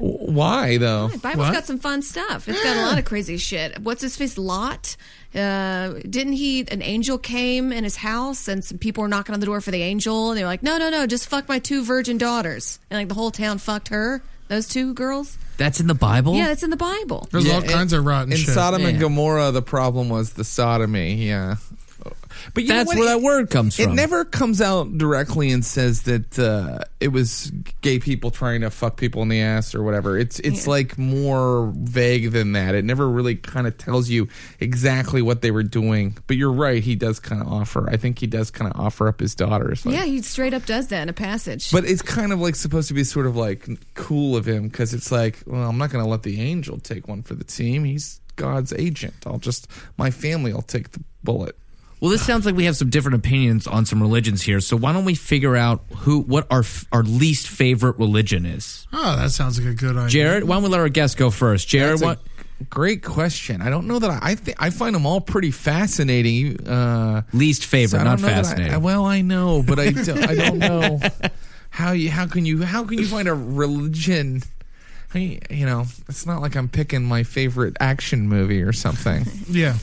[0.00, 1.08] Why though?
[1.08, 1.54] the Bible's What?
[1.54, 2.48] got some fun stuff.
[2.48, 3.78] It's got a lot of crazy shit.
[3.80, 4.38] What's his face?
[4.38, 4.96] Lot.
[5.34, 6.66] Uh, didn't he?
[6.68, 9.70] An angel came in his house, and some people were knocking on the door for
[9.70, 12.78] the angel, and they were like, "No, no, no, just fuck my two virgin daughters,"
[12.90, 14.22] and like the whole town fucked her.
[14.48, 15.38] Those two girls.
[15.58, 16.34] That's in the Bible.
[16.34, 17.28] Yeah, that's in the Bible.
[17.30, 18.40] There's all kinds in- of rotten shit.
[18.40, 18.54] In shit.
[18.54, 21.14] Sodom and Gomorrah, the problem was the sodomy.
[21.14, 21.56] Yeah,
[22.54, 22.98] but you That's what?
[22.98, 23.90] where It- that word comes from.
[23.90, 27.50] It never comes out directly and says that uh, it was
[27.80, 30.18] gay people trying to fuck people in the ass or whatever.
[30.18, 30.70] It's it's Yeah.
[30.70, 32.74] like more vague than that.
[32.74, 34.28] It never really kind of tells you
[34.60, 36.16] exactly what they were doing.
[36.26, 36.82] But you're right.
[36.82, 37.88] He does kind of offer.
[37.90, 39.84] I think he does kind of offer up his daughters.
[39.86, 41.70] Like, Yeah, he straight up does that in a passage.
[41.70, 44.94] But it's kind of like supposed to be sort of like cool of him because
[44.94, 47.84] it's like, well, I'm not going to let the angel take one for the team.
[47.84, 49.14] He's God's agent.
[49.26, 49.66] I'll just
[49.98, 51.56] my family I'll take the bullet.
[52.00, 54.60] Well, this sounds like we have some different opinions on some religions here.
[54.60, 58.86] So why don't we figure out who what our our least favorite religion is?
[58.92, 60.08] Oh, that sounds like a good idea.
[60.08, 61.68] Jared, why don't we let our guest go first?
[61.68, 62.18] Jared, That's a what
[62.70, 63.60] great question.
[63.60, 66.66] I don't know that I I, think I find them all pretty fascinating.
[66.66, 68.74] Uh, least favorite, I not don't know that I- fascinating.
[68.74, 71.00] I, well, I know, but I don't, I don't know
[71.68, 74.42] how you how can you how can you find a religion.
[75.12, 79.24] I, you know, it's not like I'm picking my favorite action movie or something.
[79.48, 79.76] Yeah.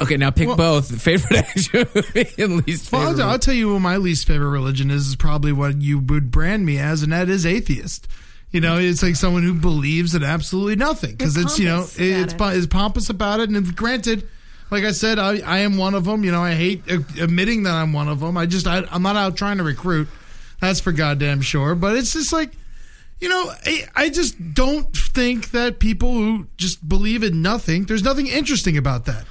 [0.00, 3.22] Okay, now pick Well- both favorite action movie and least Well, favorite.
[3.24, 5.08] I'll, I'll tell you what my least favorite religion is.
[5.08, 8.08] Is probably what you would brand me as, and that is atheist.
[8.50, 11.80] You know, it's like someone who believes in absolutely nothing because They're it's you know
[11.82, 11.98] pompous
[12.32, 13.50] about it's is pompous about it.
[13.50, 14.26] And granted,
[14.70, 16.24] like I said, I, I am one of them.
[16.24, 16.82] You know, I hate
[17.20, 18.36] admitting that I'm one of them.
[18.38, 20.08] I just I, I'm not out trying to recruit.
[20.60, 21.74] That's for goddamn sure.
[21.74, 22.52] But it's just like.
[23.20, 28.04] You know, I, I just don't think that people who just believe in nothing, there's
[28.04, 29.24] nothing interesting about that.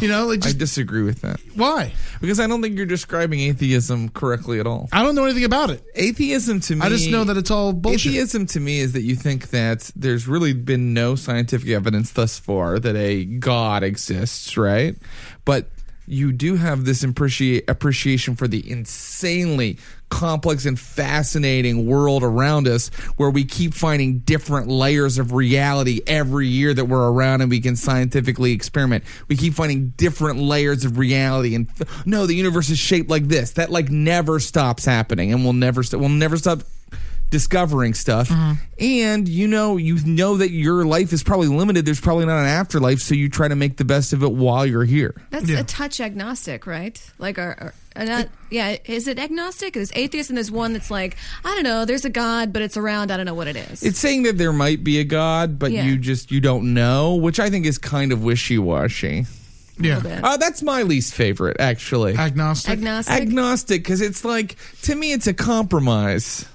[0.00, 1.92] You know, like I disagree with that why?
[2.20, 4.88] because I don't think you're describing atheism correctly at all.
[4.92, 5.84] I don't know anything about it.
[5.94, 8.12] Atheism to me, I just know that it's all bullshit.
[8.12, 12.38] Atheism to me is that you think that there's really been no scientific evidence thus
[12.38, 14.96] far that a God exists, right?
[15.44, 15.68] But
[16.06, 19.78] you do have this appreciation for the insanely
[20.14, 26.46] complex and fascinating world around us where we keep finding different layers of reality every
[26.46, 29.02] year that we're around and we can scientifically experiment.
[29.26, 31.68] We keep finding different layers of reality and
[32.06, 33.54] no, the universe is shaped like this.
[33.54, 36.60] That like never stops happening and will never st- will never stop
[37.34, 38.30] discovering stuff
[38.78, 42.46] and you know you know that your life is probably limited there's probably not an
[42.46, 45.58] afterlife so you try to make the best of it while you're here That's Yeah.
[45.58, 46.96] a touch agnostic, right?
[47.18, 49.74] Like, our, our uh, not, yeah, is it agnostic?
[49.74, 52.76] There's atheist, and there's one that's like, I don't know, there's a God, but it's
[52.76, 53.82] around, I don't know what it is.
[53.82, 55.84] it's saying that there might be a god but Yeah.
[55.86, 59.26] you just you don't know which i think is kind of wishy-washy
[59.78, 60.20] Yeah.
[60.22, 62.70] uh, that's my least favorite actually Agnostic.
[62.72, 63.14] agnostic.
[63.22, 66.46] agnostic because it's like to me it's a compromise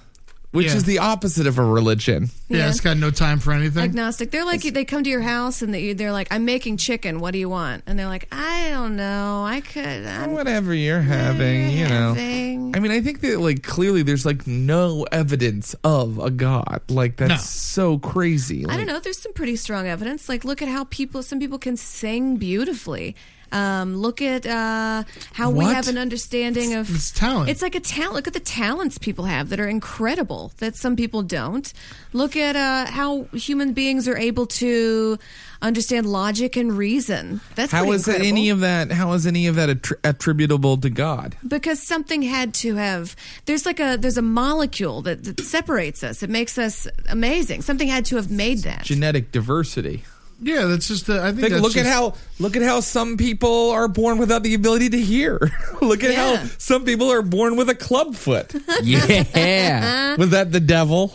[0.52, 0.76] which Yeah.
[0.78, 2.70] is the opposite of a religion yeah, Yeah.
[2.70, 3.84] it's got no time for anything.
[3.84, 4.32] agnostic.
[4.32, 7.20] They're like they come to your house and they, they're like, "I'm making chicken.
[7.20, 9.44] What do you want?" And they're like, "I don't know.
[9.46, 10.06] I could.
[10.08, 14.26] I'm whatever you're having you know having." I mean, I think that like clearly there's
[14.26, 16.82] like no evidence of a god.
[16.90, 17.38] Like that's No.
[17.38, 18.66] so crazy.
[18.68, 19.00] I don't know.
[19.00, 20.28] There's some pretty strong evidence.
[20.28, 21.22] Like, look at how people.
[21.22, 23.16] Some people can sing beautifully.
[23.52, 27.50] Um, look at uh, how we have an understanding of It's talent.
[27.50, 28.16] It's like a talent.
[28.16, 31.72] Look at the talents people have that are incredible that some people don't.
[32.14, 35.18] Look at uh, how human beings are able to
[35.62, 37.42] understand logic and reason.
[37.56, 38.28] That's How is incredible.
[38.28, 38.92] any of that?
[38.92, 41.36] How is any of that attri- attributable to God?
[41.48, 46.22] because something had to have there's like a there's a molecule that, that separates us
[46.24, 50.04] it makes us amazing something had to have made that Genetic diversity.
[50.42, 51.10] Yeah, that's just.
[51.10, 51.40] Uh, I think.
[51.42, 54.90] Think, that's look at how look at how some people are born without the ability
[54.90, 55.40] to hear.
[55.82, 56.38] look at Yeah.
[56.38, 58.54] how some people are born with a club foot.
[58.84, 60.16] Yeah.
[60.18, 61.14] Was that the devil?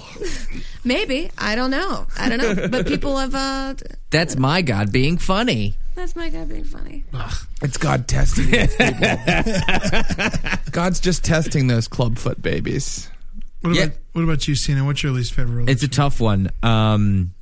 [0.87, 3.75] maybe i don't know i don't know but people have uh
[4.11, 5.77] That's my God being funny.
[5.95, 7.05] that's my God being funny
[7.63, 9.01] It's God testing those people.
[10.71, 13.11] God's just testing those club foot babies.
[13.63, 13.85] What Yeah.
[13.85, 14.85] about what about you, Cena?
[14.85, 15.73] What's your least favorite religion?
[15.73, 16.51] It's a tough one.
[16.63, 17.33] Um,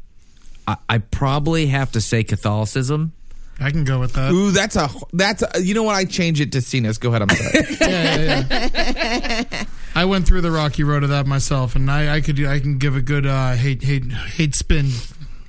[0.66, 3.12] I, I probably have to say Catholicism.
[3.60, 4.32] I can go with that.
[4.32, 5.94] Ooh, that's a that's a, you know what?
[5.94, 6.98] I change it to Cena's.
[6.98, 7.22] Go ahead.
[7.22, 7.66] I'm sorry.
[7.80, 9.64] yeah, yeah, yeah.
[9.94, 12.78] I went through the rocky road of that myself, and I, I could I can
[12.78, 14.90] give a good uh, hate hate hate spin.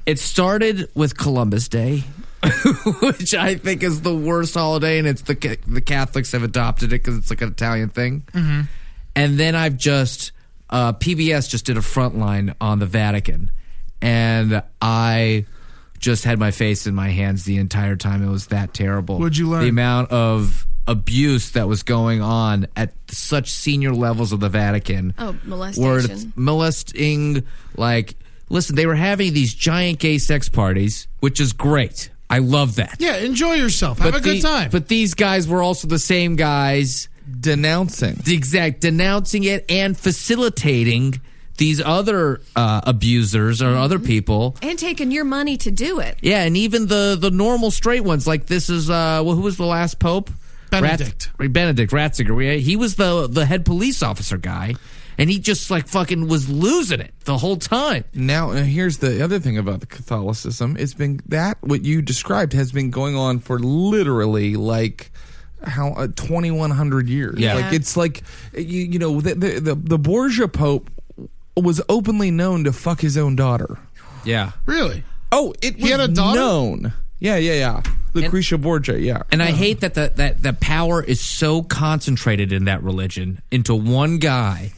[0.06, 2.04] It started with Columbus Day,
[3.02, 7.02] which I think is the worst holiday, and it's the the Catholics have adopted it
[7.02, 8.23] because it's like an Italian thing.
[9.15, 10.34] And then I've just
[10.69, 13.49] uh, PBS just did a frontline on the Vatican,
[14.04, 15.46] and I
[16.00, 18.22] just had my face in my hands the entire time.
[18.24, 19.18] It was that terrible.
[19.18, 19.63] What'd you learn?
[19.63, 25.13] The amount of abuse that was going on at such senior levels of the Vatican.
[25.18, 26.34] Oh, Where it's molestation.
[26.36, 27.44] molesting,
[27.78, 28.16] like,
[28.50, 32.10] listen, they were having these giant gay sex parties, which is great.
[32.30, 32.98] I love that.
[33.00, 34.00] Yeah, enjoy yourself.
[34.00, 34.70] Have a good the- time.
[34.72, 37.08] But these guys were also the same guys,
[37.39, 38.16] Denouncing.
[38.26, 41.22] the exact denouncing it and facilitating
[41.58, 44.08] these other uh, abusers or other Mm-hmm.
[44.08, 44.56] people.
[44.62, 48.26] and taking your money to do it Yeah, and even the the normal straight ones,
[48.28, 50.30] like this is uh, well, who was the last pope?
[50.72, 51.30] Benedict.
[51.38, 52.60] Rat- Benedict Ratzinger.
[52.60, 54.74] He was the the head police officer guy,
[55.20, 58.04] and he just like fucking was losing it the whole time.
[58.16, 60.76] Now, uh, here's the other thing about the Catholicism.
[60.80, 65.12] It's been that what you described has been going on for literally like
[65.63, 67.39] how uh, 2100 years.
[67.39, 67.54] Yeah.
[67.56, 70.89] Like it's like you, you know the, the the the Borgia Pope
[71.62, 73.78] was openly known to fuck his own daughter.
[74.26, 74.52] Yeah.
[74.66, 75.04] really?
[75.32, 76.39] Oh, it was He had a daughter?
[76.39, 76.94] known.
[77.20, 77.82] Yeah, yeah, yeah.
[78.13, 79.24] Lucretia Borgia, yeah.
[79.32, 83.74] And I hate that the, that the power is so concentrated in that religion into
[83.74, 84.72] one guy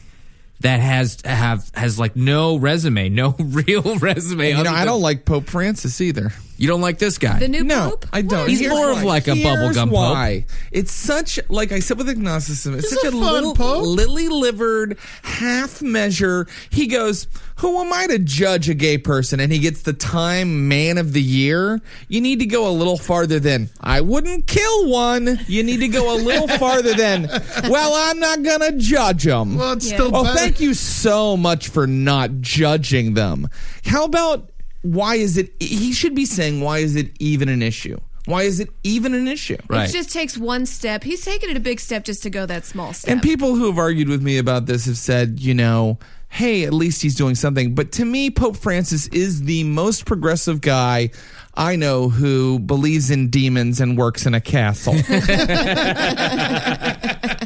[0.60, 4.48] that has have has like no resume, no real resume.
[4.48, 6.32] you know, other I than- don't like Pope Francis either.
[6.58, 7.38] You don't like this guy?
[7.38, 8.06] The new No, pope?
[8.12, 8.48] I don't.
[8.48, 9.92] He's Here's more of like a Here's bubblegum pope.
[9.92, 10.46] why.
[10.72, 12.74] It's such like I said with agnosticism.
[12.74, 13.84] It's He's such a a, little pope.
[13.84, 16.46] lily-livered half measure.
[16.70, 20.68] He goes, "Who am I to judge a gay person?" And he gets the Time
[20.68, 21.80] Man of the Year.
[22.08, 25.38] You need to go a little farther than I wouldn't kill one.
[25.46, 27.28] You need to go a little farther than.
[27.68, 29.56] Well, I'm not gonna judge them.
[29.56, 29.96] Well, it's Yeah.
[29.96, 30.38] still Oh, better.
[30.38, 33.48] thank you so much for not judging them.
[33.84, 34.50] How about
[34.82, 35.52] why is it?
[35.60, 37.98] He should be saying, why is it even an issue?
[38.26, 39.56] Why is it even an issue?
[39.68, 39.88] Right.
[39.88, 41.04] It just takes one step.
[41.04, 43.12] He's taken it a big step just to go that small step.
[43.12, 46.74] And people who have argued with me about this have said, you know, hey, at
[46.74, 47.74] least he's doing something.
[47.74, 51.10] But to me, Pope Francis is the most progressive guy
[51.54, 54.94] I know who believes in demons and works in a castle.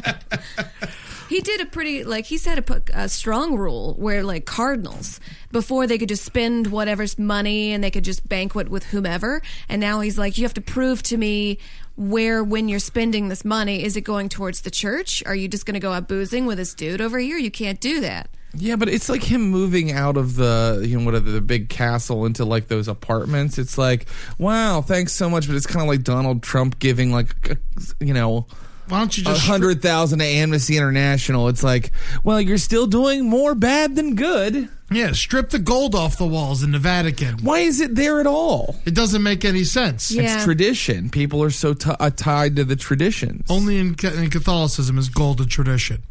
[1.31, 5.87] He did a pretty like he set a, a strong rule where like cardinals before
[5.87, 10.01] they could just spend whatever's money and they could just banquet with whomever, and now
[10.01, 11.57] he's like, you have to prove to me
[11.95, 15.23] where when you're spending this money is it going towards the church?
[15.25, 17.37] Are you just going to go out boozing with this dude over here?
[17.37, 18.29] You can't do that.
[18.53, 22.25] Yeah, but it's like him moving out of the you know whatever the big castle
[22.25, 23.57] into like those apartments.
[23.57, 24.05] It's like,
[24.37, 27.57] wow, thanks so much, but it's kind of like Donald Trump giving like
[28.01, 28.47] you know
[28.91, 31.47] Why don't you a just hundred thousand to Amnesty International.
[31.47, 31.91] It's like,
[32.25, 34.67] well, you're still doing more bad than good.
[34.91, 37.37] yeah strip the gold off the walls in the Vatican?
[37.41, 38.75] Why is it there at all?
[38.85, 40.11] It doesn't make any sense.
[40.11, 40.23] Yeah.
[40.35, 41.09] It's tradition.
[41.09, 43.45] People are so t- uh, tied to the traditions.
[43.49, 46.03] Only in, Ca- in Catholicism is gold a tradition.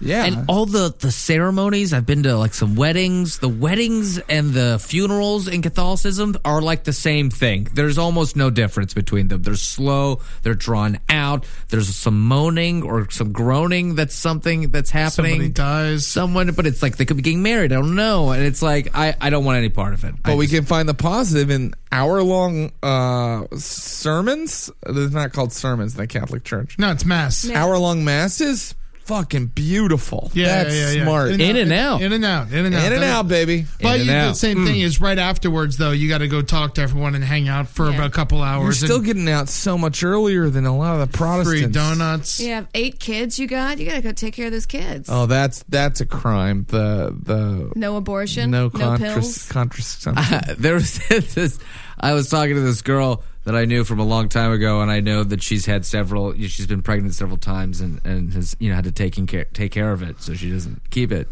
[0.00, 0.24] Yeah.
[0.24, 3.38] And all the the ceremonies, I've been to like some weddings.
[3.38, 7.68] The weddings and the funerals in Catholicism are like the same thing.
[7.72, 9.42] There's almost no difference between them.
[9.42, 11.46] They're slow, they're drawn out.
[11.68, 15.32] There's some moaning or some groaning that's something that's happening.
[15.32, 16.06] Somebody dies.
[16.06, 17.72] Someone, but it's like they could be getting married.
[17.72, 20.14] I don't know, and it's like I, I don't want any part of it.
[20.24, 24.70] I but we just- can find the positive in hour long uh, sermons.
[24.82, 26.78] They're not called sermons in the Catholic Church.
[26.78, 27.44] No, it's mass.
[27.44, 27.62] Yeah.
[27.64, 28.74] Hour long masses,
[29.06, 30.30] fucking beautiful.
[30.34, 31.02] Yeah, That's yeah, yeah, yeah.
[31.04, 31.30] smart.
[31.32, 32.02] In and out.
[32.02, 32.52] In and out.
[32.52, 32.86] In and out.
[32.86, 33.66] In and out, baby.
[33.80, 34.36] But you, and the out.
[34.36, 34.84] same thing mm.
[34.84, 35.92] is right afterwards, though.
[35.92, 38.04] You got to go talk to everyone and hang out for Yeah.
[38.04, 38.80] a couple hours.
[38.80, 41.62] You're still getting out so much earlier than a lot of the Protestants.
[41.62, 42.40] free donuts.
[42.40, 43.38] You have eight kids.
[43.38, 43.78] You got.
[43.78, 45.08] You got to go take care of those kids.
[45.10, 46.66] Oh, that's that's a crime.
[46.68, 48.50] The the No abortion.
[48.50, 49.48] no No, contras- pills.
[49.48, 50.56] contraception.
[50.58, 51.58] there was this.
[51.98, 54.90] I was talking to this girl that I knew from a long time ago, and
[54.90, 56.34] I know that she's had several.
[56.34, 59.44] She's been pregnant several times, and, and has you know had to take in care,
[59.46, 61.28] take care of it, so she doesn't keep it.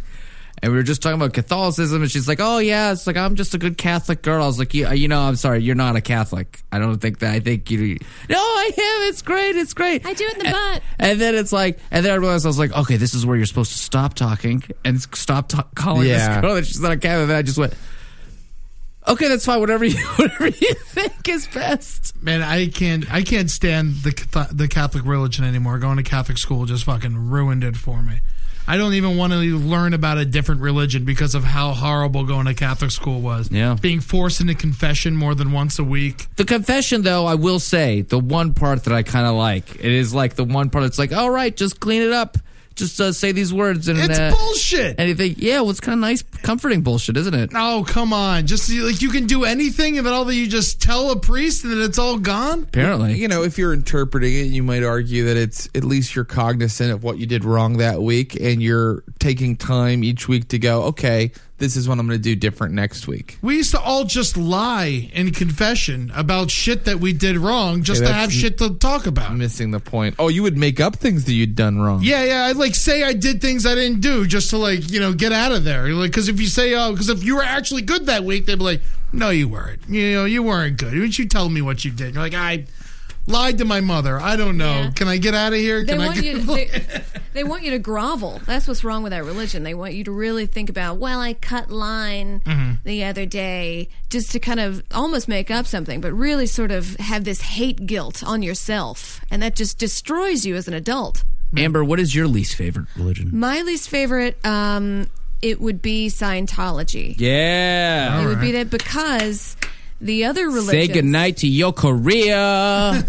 [0.62, 3.34] And we were just talking about Catholicism, and she's like, "Oh yeah, it's like I'm
[3.34, 5.96] just a good Catholic girl." I was like, "You, you know, I'm sorry, you're not
[5.96, 6.62] a Catholic.
[6.72, 7.34] I don't think that.
[7.34, 7.98] I think you.
[8.30, 9.08] No, I am.
[9.10, 9.56] It's great.
[9.56, 10.06] It's great.
[10.06, 10.82] I do it in the And- butt.
[11.00, 13.36] And then it's like, and then I realized I was like, okay, this is where
[13.36, 16.34] you're supposed to stop talking and stop ta- calling Yeah.
[16.36, 17.22] this girl that she's not a Catholic.
[17.22, 17.74] And then I just went.
[19.06, 19.60] Okay, that's fine.
[19.60, 22.20] Whatever you whatever you think is best.
[22.22, 23.10] Man, I can't.
[23.12, 25.78] I can't stand the the Catholic religion anymore.
[25.78, 28.20] Going to Catholic school just fucking ruined it for me.
[28.66, 32.46] I don't even want to learn about a different religion because of how horrible going
[32.46, 33.50] to Catholic school was.
[33.52, 33.76] Yeah.
[33.78, 36.28] being forced into confession more than once a week.
[36.36, 39.74] The confession, though, I will say the one part that I kind of like.
[39.76, 42.38] It is like the one part that's like, all right, just clean it up.
[42.76, 44.96] Just uh, say these words and It's uh, bullshit.
[44.98, 47.50] And you think, yeah, well, it's kind of nice, comforting bullshit, isn't it?
[47.54, 48.46] Oh come on!
[48.46, 51.64] Just like you can do anything, and then all that you just tell a priest,
[51.64, 52.64] and then it's all gone.
[52.64, 56.24] Apparently, you know, if you're interpreting it, you might argue that it's at least you're
[56.24, 60.58] cognizant of what you did wrong that week, and you're taking time each week to
[60.58, 63.38] go, okay, this is what I'm going to do different next week.
[63.40, 68.02] We used to all just lie in confession about shit that we did wrong, just
[68.02, 69.34] Hey, to have shit to talk about.
[69.36, 70.16] Missing the point.
[70.18, 72.00] Oh, you would make up things that you'd done wrong.
[72.02, 72.44] Yeah, yeah.
[72.46, 75.32] I'd like say I did things I didn't do just to like you know get
[75.32, 75.88] out of there.
[75.90, 78.58] Like because if you say oh because if you were actually good that week, they'd
[78.58, 79.80] be like no you weren't.
[79.88, 80.90] You know you weren't good.
[80.90, 82.14] Didn't you tell me what you did?
[82.14, 82.66] You're like I
[83.26, 84.18] lied to my mother.
[84.20, 84.82] I don't know.
[84.82, 84.90] Yeah.
[84.90, 85.84] Can I get out of here?
[85.84, 86.40] They Can I want get you.
[86.40, 87.02] To, they,
[87.34, 88.40] they want you to grovel.
[88.46, 89.62] That's what's wrong with that religion.
[89.62, 90.98] They want you to really think about.
[90.98, 92.72] Well, I cut line Mm-hmm.
[92.84, 96.96] the other day, just to kind of almost make up something, but really sort of
[96.96, 101.24] have this hate guilt on yourself, and that just destroys you as an adult.
[101.56, 103.30] Amber, what is your least favorite religion?
[103.32, 105.06] My least favorite, um,
[105.42, 107.14] it would be Scientology.
[107.18, 108.22] Yeah.
[108.22, 109.56] it would be that because
[110.04, 110.70] the other religions.
[110.70, 112.36] Say goodnight to your Korea.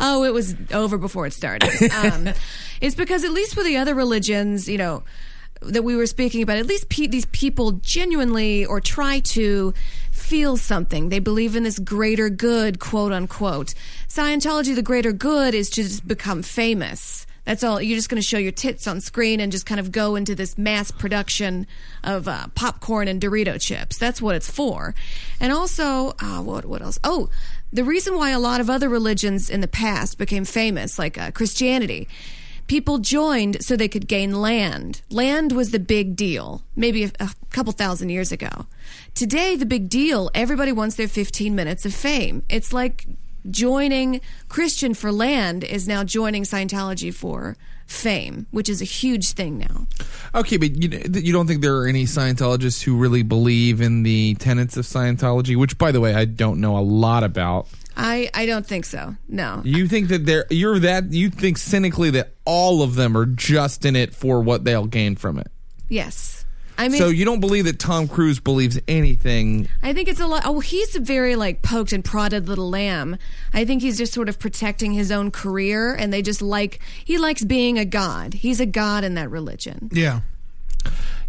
[0.00, 1.90] oh, it was over before it started.
[1.92, 2.28] Um,
[2.80, 5.02] it's because at least with the other religions, you know,
[5.60, 9.74] that we were speaking about, at least pe- these people genuinely or try to
[10.12, 11.08] feel something.
[11.08, 13.74] They believe in this greater good, quote unquote.
[14.08, 17.26] Scientology, the greater good is to just become famous.
[17.44, 17.80] That's all.
[17.80, 20.34] You're just going to show your tits on screen and just kind of go into
[20.34, 21.66] this mass production
[22.04, 23.98] of uh, popcorn and Dorito chips.
[23.98, 24.94] That's what it's for.
[25.40, 26.98] And also, uh, what what else?
[27.02, 27.28] Oh,
[27.72, 31.30] the reason why a lot of other religions in the past became famous, like uh,
[31.30, 32.08] Christianity,
[32.66, 35.02] people joined so they could gain land.
[35.10, 38.66] Land was the big deal, maybe a, a couple thousand years ago.
[39.14, 42.44] Today, the big deal, everybody wants their 15 minutes of fame.
[42.48, 43.06] It's like
[43.48, 49.58] joining Christian for land is now joining Scientology for fame, which is a huge thing
[49.58, 49.86] now.
[50.34, 54.34] Okay, but you, you don't think there are any Scientologists who really believe in the
[54.36, 57.66] tenets of Scientology, which, by the way, I don't know a lot about.
[57.96, 59.16] I, I don't think so.
[59.28, 59.60] No.
[59.64, 63.84] You think that they're you're that you think cynically that all of them are just
[63.84, 65.50] in it for what they'll gain from it.
[65.88, 66.39] Yes.
[66.80, 69.68] I mean, so you don't believe that Tom Cruise believes anything.
[69.82, 70.44] I think it's a lot.
[70.46, 73.18] Oh, he's a very like poked and prodded little lamb.
[73.52, 77.18] I think he's just sort of protecting his own career, and they just like he
[77.18, 78.32] likes being a god.
[78.32, 79.90] He's a god in that religion.
[79.92, 80.20] Yeah.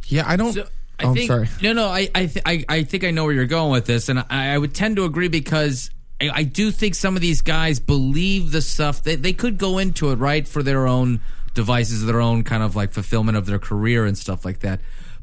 [0.07, 0.53] Yeah, I don't.
[0.53, 1.49] So, I oh, I'm think, sorry.
[1.61, 4.07] No, no, I, I, th- I, I think I know where you're going with this,
[4.07, 5.89] and I, I would tend to agree because
[6.21, 9.79] I, I do think some of these guys believe the stuff that they could go
[9.79, 11.19] into it right for their own
[11.53, 14.79] devices, their own kind of like fulfillment of their career and stuff like that.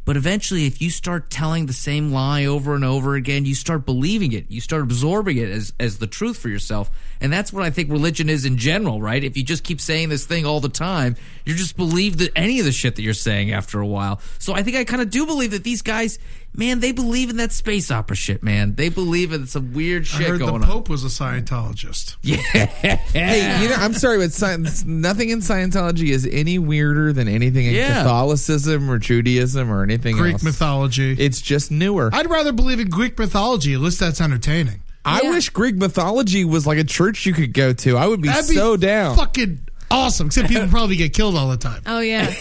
[0.09, 3.85] But eventually, if you start telling the same lie over and over again, you start
[3.85, 4.47] believing it.
[4.49, 6.91] You start absorbing it as, as the truth for yourself.
[7.21, 9.23] And that's what I think religion is in general, right?
[9.25, 12.59] If you just keep saying this thing all the time, you just believe that any
[12.61, 14.21] of the shit that you're saying after a while.
[14.39, 16.19] So I think I kind of do believe that these guys,
[16.55, 18.75] man, they believe in that space opera shit, man.
[18.77, 20.69] They believe in some weird shit I shit heard the going on.
[20.69, 22.17] Pope was a Scientologist.
[22.23, 22.37] Yeah.
[22.37, 27.67] Hey, you know, I'm sorry, but sci- nothing in Scientology is any weirder than anything
[27.67, 28.03] in Yeah.
[28.03, 30.43] Catholicism or Judaism or anything Greek else.
[30.43, 31.17] mythology.
[31.19, 32.11] It's just newer.
[32.13, 33.75] I'd rather believe in Greek mythology.
[33.75, 34.81] At least that's entertaining.
[35.09, 35.31] I Yeah.
[35.31, 37.97] wish Greek mythology was like a church you could go to.
[37.97, 39.17] I would be That'd be so down.
[39.17, 40.27] Fucking awesome.
[40.29, 41.83] Except people probably get killed all the time.
[41.87, 42.33] Oh yeah.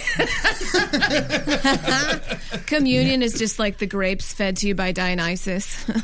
[2.66, 5.86] Communion is just like the grapes fed to you by Dionysus.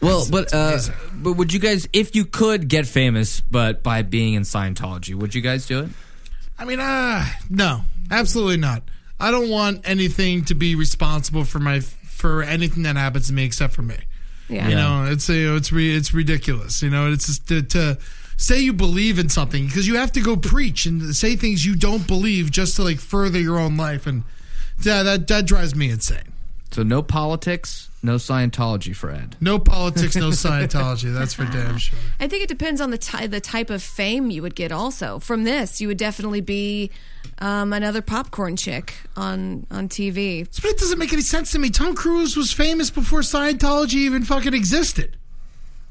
[0.00, 0.78] Well, but uh,
[1.14, 5.34] but would you guys, if you could get famous, but by being in Scientology, would
[5.34, 5.88] you guys do it?
[6.58, 8.82] I mean, uh, no, absolutely not.
[9.18, 13.44] I don't want anything to be responsible for my for anything that happens to me
[13.44, 13.96] except for me.
[14.48, 14.68] Yeah.
[14.68, 16.82] You know, it's you know, it's re, it's ridiculous.
[16.82, 17.98] You know, it's just to, to
[18.36, 21.76] say you believe in something because you have to go preach and say things you
[21.76, 24.24] don't believe just to like further your own life, and
[24.82, 26.32] yeah, that that drives me insane.
[26.70, 29.36] So no politics, no Scientology for Ed.
[29.40, 31.12] No politics, no Scientology.
[31.12, 31.98] That's for damn sure.
[32.20, 34.70] I think it depends on the ty- the type of fame you would get.
[34.70, 36.90] Also, from this, you would definitely be
[37.38, 40.46] um, another popcorn chick on on TV.
[40.62, 41.70] But it doesn't make any sense to me.
[41.70, 45.16] Tom Cruise was famous before Scientology even fucking existed.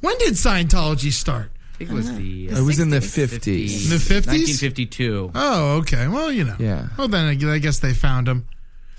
[0.01, 1.51] When did Scientology start?
[1.73, 3.39] I think it was the It was in the 60s.
[3.39, 3.83] 50s.
[3.85, 4.27] In the 50s?
[4.27, 5.31] 1952.
[5.33, 6.07] Oh, okay.
[6.07, 6.55] Well, you know.
[6.59, 6.89] Yeah.
[6.97, 8.45] Well, then I I guess they found him.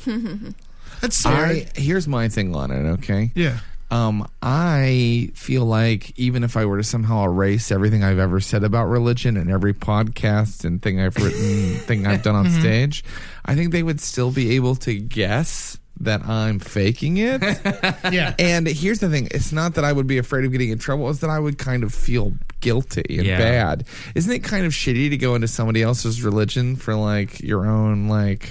[1.04, 3.30] That's I, here's my thing on it, okay?
[3.34, 3.58] Yeah.
[3.90, 8.64] Um, I feel like even if I were to somehow erase everything I've ever said
[8.64, 13.04] about religion and every podcast and thing I've written, thing I've done on stage,
[13.44, 17.40] I think they would still be able to guess that I'm faking it.
[18.12, 18.34] Yeah.
[18.38, 21.08] and here's the thing: it's not that I would be afraid of getting in trouble;
[21.10, 23.38] it's that I would kind of feel guilty and Yeah.
[23.38, 23.84] bad.
[24.16, 28.08] Isn't it kind of shitty to go into somebody else's religion for like your own
[28.08, 28.50] like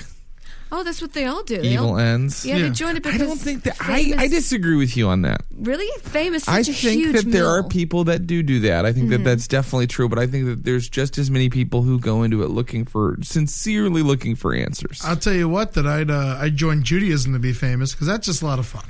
[0.75, 1.61] Oh, that's what they all do.
[1.61, 2.43] They evil all, ends?
[2.45, 2.63] yeah, Yeah.
[2.63, 5.41] they join it I don't think that fame I, I disagree with you on that.
[5.55, 6.41] really famous.
[6.41, 8.83] is such I a think huge that there are people that do do that.
[8.85, 9.23] I think Mm-hmm.
[9.23, 12.23] that that's definitely true, but I think that there's just as many people who go
[12.23, 15.01] into it looking for sincerely looking for answers.
[15.05, 18.25] I'll tell you what, that I'd uh, I'd join Judaism to be famous because that's
[18.25, 18.83] just a lot of fun.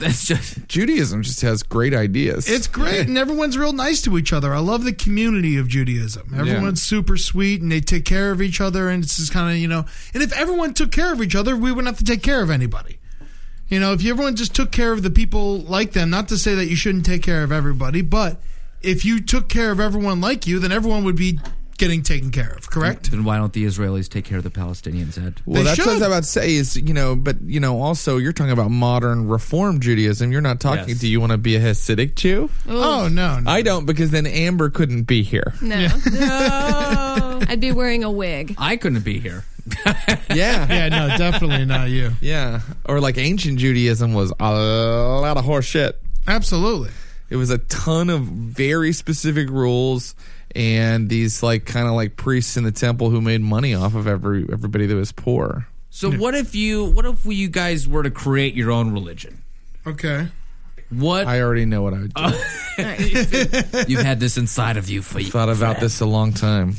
[0.00, 2.48] That's just Judaism just has great ideas.
[2.48, 4.54] It's great, and everyone's real nice to each other.
[4.54, 6.34] I love the community of Judaism.
[6.36, 9.58] Everyone's super sweet, and they take care of each other, and it's just kind of
[9.58, 9.84] you know.
[10.14, 12.50] And if everyone took care of each other, we wouldn't have to take care of
[12.50, 12.98] anybody.
[13.68, 16.54] You know, if everyone just took care of the people like them, not to say
[16.56, 18.40] that you shouldn't take care of everybody, but
[18.82, 21.38] if you took care of everyone like you, then everyone would be
[21.80, 22.70] getting taken care of.
[22.70, 23.10] Correct?
[23.10, 25.40] then why don't the Israelis take care of the Palestinians, Ed?
[25.46, 26.54] well, they that's what I was about to say.
[26.54, 30.30] Is you know, but you know, also you're talking about modern Reform Judaism.
[30.30, 30.88] You're not talking.
[30.90, 31.00] Yes.
[31.00, 32.50] Do you want to be a Hasidic Jew?
[32.68, 33.50] Oh no, no.
[33.50, 35.54] I don't, because then Amber couldn't be here.
[35.60, 37.40] No, no.
[37.48, 38.54] I'd be wearing a wig.
[38.58, 39.44] I couldn't be here.
[40.32, 42.12] Yeah, yeah, no, definitely not you.
[42.20, 42.60] yeah.
[42.84, 46.00] Or like ancient Judaism was a lot of horse shit.
[46.26, 46.90] Absolutely.
[47.30, 50.14] It was a ton of very specific rules
[50.54, 54.06] and these like kind of like priests in the temple who made money off of
[54.06, 55.66] every everybody that was poor.
[55.90, 59.42] So what if you what if you guys were to create your own religion?
[59.86, 60.28] Okay.
[60.90, 62.22] What I already know what I would do.
[63.88, 66.74] you've had this inside of you for Thought about this a long time.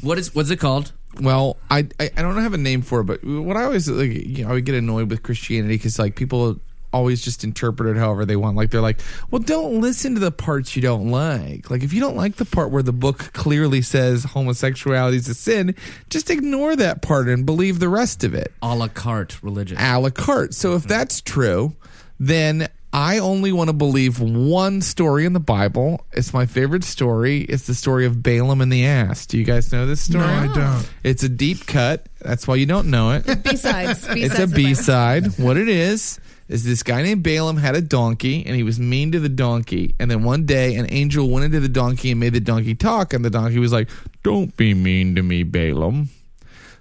[0.00, 0.92] What is what's it called?
[1.20, 4.10] Well, I, I I don't have a name for it, but what I always like,
[4.10, 6.58] you know, I would get annoyed with Christianity because like people
[6.92, 8.56] always just interpret it however they want.
[8.56, 11.70] Like they're like, well, don't listen to the parts you don't like.
[11.70, 15.34] Like if you don't like the part where the book clearly says homosexuality is a
[15.34, 15.74] sin,
[16.10, 19.76] just ignore that part and believe the rest of it A la carte religion.
[19.78, 20.54] a la carte.
[20.54, 20.88] So if mm-hmm.
[20.88, 21.74] that's true,
[22.20, 26.04] then I only want to believe one story in the Bible.
[26.12, 27.40] It's my favorite story.
[27.40, 29.24] It's the story of Balaam and the ass.
[29.24, 30.26] Do you guys know this story?
[30.26, 30.90] No, I don't.
[31.02, 32.06] It's a deep cut.
[32.20, 33.24] That's why you don't know it.
[33.44, 34.08] B-sides.
[34.10, 35.38] it's a B side.
[35.38, 36.20] What it is
[36.52, 39.94] is this guy named Balaam had a donkey and he was mean to the donkey.
[39.98, 43.14] And then one day an angel went into the donkey and made the donkey talk.
[43.14, 43.88] And the donkey was like,
[44.22, 46.10] Don't be mean to me, Balaam.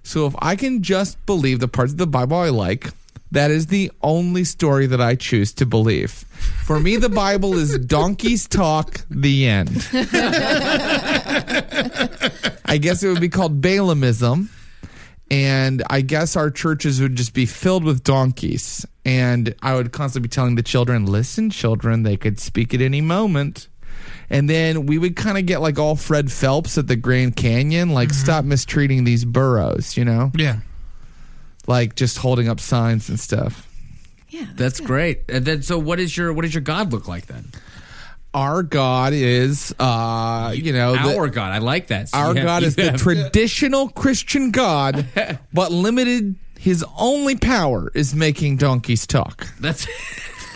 [0.03, 2.89] So if I can just believe the parts of the Bible I like,
[3.31, 6.11] that is the only story that I choose to believe.
[6.65, 9.87] For me, the Bible is donkeys talk, the end.
[12.65, 14.49] I guess it would be called Balaamism.
[15.29, 18.85] And I guess our churches would just be filled with donkeys.
[19.03, 23.01] And I would constantly be telling the children, listen, children, they could speak at any
[23.01, 23.67] moment.
[24.29, 27.89] And then we would kind of get like all Fred Phelps at the Grand Canyon,
[27.89, 30.31] like stop mistreating these burros, you know?
[30.35, 30.59] Yeah.
[31.67, 33.67] Like just holding up signs and stuff.
[34.29, 34.45] Yeah.
[34.55, 35.23] That's great.
[35.29, 37.49] And then, so what is your what does your God look like then?
[38.33, 41.51] Our God is, uh, you know, the- Our God.
[41.51, 42.07] I like that.
[42.09, 45.05] So our have- God you is the have- traditional Christian God,
[45.53, 46.35] but limited.
[46.61, 49.47] His only power is making donkeys talk.
[49.59, 49.87] That's.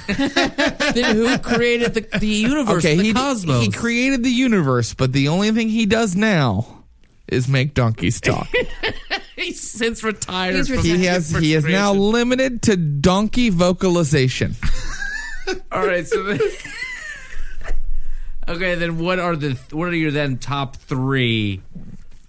[0.07, 3.63] then who created the, the universe, Okay, the he cosmos?
[3.65, 6.83] he created the universe, but the only thing he does now
[7.27, 8.47] is make donkeys talk.
[9.35, 10.53] He's since retired.
[10.53, 10.99] He's from retired.
[10.99, 14.55] he has he is now limited to donkey vocalization.
[15.71, 16.39] All right, so then,
[18.47, 21.63] okay, then what are the what are your then top three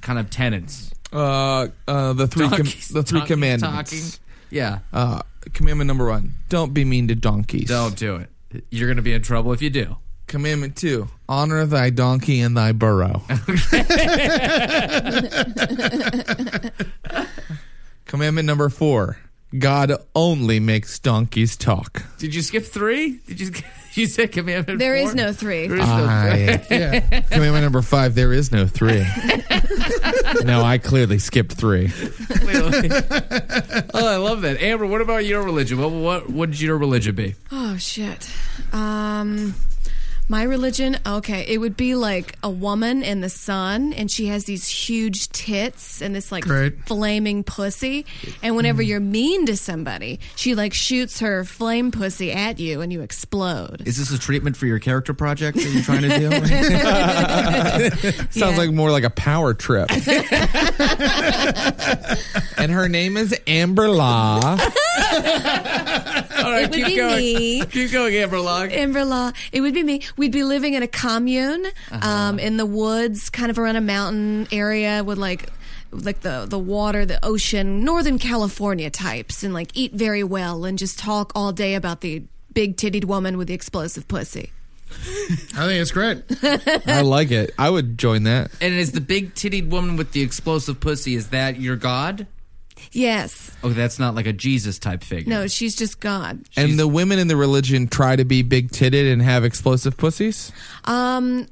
[0.01, 0.91] kind of tenets?
[1.13, 3.91] Uh, uh, the three com- Donkeys- the three donkeys commandments.
[3.91, 4.21] Talking.
[4.51, 5.23] Yeah, Uh,
[5.55, 7.69] commandment number one: Don't be mean to donkeys.
[7.69, 8.31] don't do it.
[8.71, 9.97] You're going to be in trouble if you do.
[10.29, 13.23] Commandment two: Honor thy donkey and thy burro.
[18.07, 19.19] Commandment number four:
[19.59, 22.03] God only makes donkeys talk.
[22.19, 23.19] Did you skip three?
[23.27, 23.51] Did you?
[24.01, 24.79] You said commandment.
[24.79, 25.15] There is four?
[25.15, 25.69] no three.
[25.69, 27.01] There is no I, Yeah.
[27.31, 29.01] commandment number five: There is no three.
[30.45, 31.89] no, I clearly skipped three.
[31.89, 32.91] Clearly.
[33.95, 34.59] oh, I love that.
[34.61, 35.79] Amber, what about your religion?
[35.79, 37.37] What what would your religion be?
[37.51, 38.31] Oh shit.
[38.73, 39.55] Um
[40.29, 44.45] my religion, okay, it would be like a woman in the sun and she has
[44.45, 46.85] these huge tits and this like Great.
[46.87, 48.07] flaming pussy
[48.43, 48.87] and whenever mm.
[48.87, 53.83] you're mean to somebody, she like shoots her flame pussy at you and you explode.
[53.87, 56.31] Is this a treatment for your character project that you're trying to do?
[58.31, 58.57] Sounds Yeah.
[58.57, 59.89] like more like a power trip.
[62.59, 64.41] and her name is Amber Law.
[66.37, 67.17] All right, It would keep be going.
[67.17, 67.65] me.
[67.67, 68.73] Keep going, Amber Log.
[68.73, 69.33] Amber Law.
[69.53, 70.01] It would be me.
[70.17, 74.49] We'd be living in a commune um, in the woods, kind of around a mountain
[74.51, 75.51] area with like
[75.93, 80.79] like the the water, the ocean, Northern California types, and like eat very well and
[80.79, 84.53] just talk all day about the big tittied woman with the explosive pussy.
[84.91, 86.23] I think it's great.
[86.87, 87.51] I like it.
[87.59, 88.51] I would join that.
[88.61, 92.27] And is the big tittied woman with the explosive pussy, is that your God?
[92.93, 93.51] Yes.
[93.63, 95.29] Oh, that's not like a Jesus type figure.
[95.31, 96.41] No, she's just God.
[96.57, 100.53] And the women in the religion try to be big titted and have explosive pussies.
[100.85, 101.47] Um,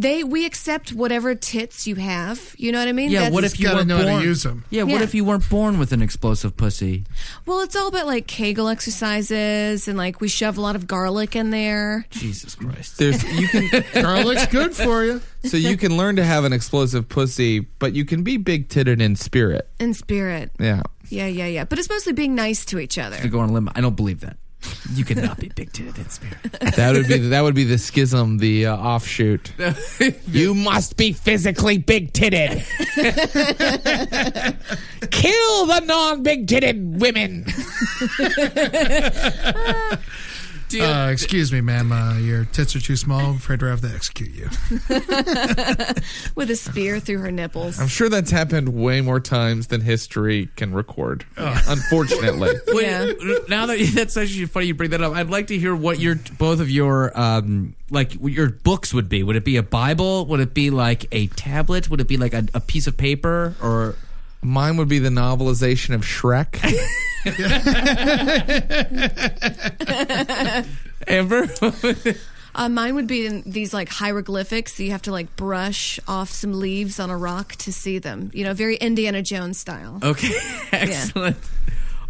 [0.00, 2.54] they we accept whatever tits you have.
[2.56, 3.10] You know what I mean?
[3.10, 4.22] Yeah, That's- what if you Gotta weren't know how to born?
[4.22, 4.64] use 'em.
[4.70, 5.02] Yeah, what Yeah.
[5.02, 7.04] if you weren't born with an explosive pussy?
[7.46, 11.36] Well, it's all about like Kegel exercises and like we shove a lot of garlic
[11.36, 12.06] in there.
[12.10, 12.98] Jesus Christ.
[12.98, 15.20] There's you can Garlic's good for you.
[15.44, 19.00] so you can learn to have an explosive pussy, but you can be big titted
[19.00, 19.68] in spirit.
[19.78, 20.52] In spirit.
[20.58, 20.82] Yeah.
[21.08, 21.64] Yeah, yeah, yeah.
[21.64, 23.16] But it's mostly being nice to each other.
[23.16, 24.36] To go on a limb, I don't believe that.
[24.92, 26.36] You cannot be big titted in spirit.
[26.76, 29.52] That would be that would be the schism, the uh, offshoot.
[30.28, 32.64] you must be physically big titted.
[35.10, 37.46] Kill the non big titted women.
[40.74, 41.90] Uh, excuse me, ma'am.
[41.92, 43.20] Uh, your tits are too small.
[43.20, 44.44] I'm afraid to have to execute you.
[46.34, 47.78] With a spear through her nipples.
[47.80, 51.24] I'm sure that's happened way more times than history can record.
[51.36, 52.52] Unfortunately.
[52.68, 53.34] Wait, Yeah.
[53.48, 56.16] now that that's actually funny you bring that up, I'd like to hear what your
[56.38, 59.22] both of your um like your books would be.
[59.22, 60.26] Would it be a Bible?
[60.26, 61.90] Would it be like a tablet?
[61.90, 63.96] Would it be like a, a piece of paper or
[64.42, 66.58] Mine would be the novelization of Shrek.
[71.06, 71.46] Amber?
[72.54, 74.74] Uh, mine would be in these like hieroglyphics.
[74.74, 78.30] So you have to like brush off some leaves on a rock to see them.
[78.34, 80.00] You know, very Indiana Jones style.
[80.02, 80.32] Okay,
[80.72, 81.36] excellent.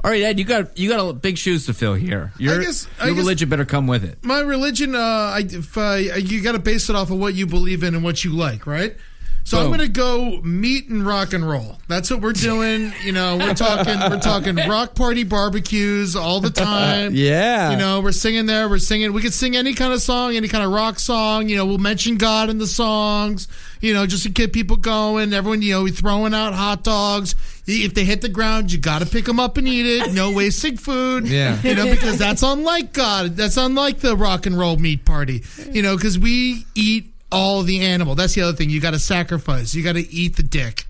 [0.02, 2.32] All right, Ed, you got you got a big shoes to fill here.
[2.38, 4.24] Your, guess- I your guess- religion better come with it.
[4.24, 7.46] my religion, uh, I, if I, you got to base it off of what you
[7.46, 8.96] believe in and what you like, right?
[9.44, 11.78] So I'm going to go meat and rock and roll.
[11.88, 12.92] That's what we're doing.
[13.02, 17.14] You know, we're talking, we're talking rock party barbecues all the time.
[17.20, 17.72] Yeah.
[17.72, 18.68] You know, we're singing there.
[18.68, 19.12] We're singing.
[19.12, 21.48] We could sing any kind of song, any kind of rock song.
[21.48, 23.48] You know, we'll mention God in the songs.
[23.80, 25.32] You know, just to get people going.
[25.32, 27.34] Everyone, you know, we throwing out hot dogs.
[27.66, 30.12] If they hit the ground, you got to pick them up and eat it.
[30.12, 31.26] No wasting food.
[31.26, 31.60] Yeah.
[31.62, 33.36] You know, because that's unlike God.
[33.36, 35.42] That's unlike the rock and roll meat party.
[35.70, 38.14] You know, because we eat all the animal.
[38.14, 38.70] That's the other thing.
[38.70, 39.74] You got to sacrifice.
[39.74, 40.84] You got to eat the dick.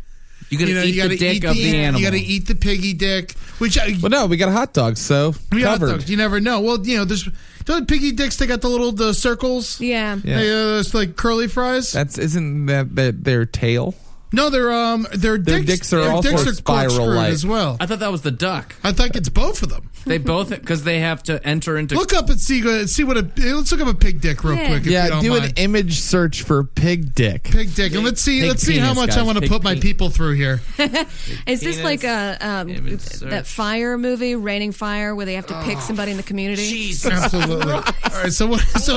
[0.48, 2.00] You gotta You know, eat you got the dick eat of the, animal.
[2.00, 3.32] You got to eat the piggy dick.
[3.58, 5.92] Which I, Well, no, we got hot dogs, so we got hot covered.
[5.98, 6.10] dogs.
[6.10, 6.60] You never know.
[6.60, 7.28] Well, you know, there's
[7.66, 8.36] don't piggy dicks.
[8.36, 9.80] They got the little the circles.
[9.80, 10.16] Yeah.
[10.24, 10.38] Yeah.
[10.38, 11.92] They, uh, it's like curly fries.
[11.92, 13.94] That's isn't that, that their tail?
[14.32, 17.30] no, they're um, their Their dicks, dicks are their also dicks are spiral like.
[17.32, 17.76] as well.
[17.78, 18.74] I thought that was the duck.
[18.82, 19.90] I think it's both of them.
[20.06, 21.94] They both because they have to enter into.
[21.94, 24.56] Look up and see uh, see what a let's look up a pig dick real
[24.56, 24.66] Yeah.
[24.68, 24.80] quick.
[24.80, 25.44] If you Yeah, don't do mind.
[25.44, 27.44] an image search for pig dick.
[27.44, 29.24] pig dick, and let's see Pig let's see how penis, much I guys.
[29.24, 29.82] want to Pig put my penis.
[29.84, 30.60] people through here.
[30.78, 33.46] Is this Penis, like a um, image that search.
[33.46, 36.62] fire movie, Raining Fire, where they have to pick somebody in the community?
[36.68, 37.10] Jesus.
[37.24, 37.72] Absolutely.
[37.72, 37.82] All
[38.14, 38.60] right, so what?
[38.60, 38.96] So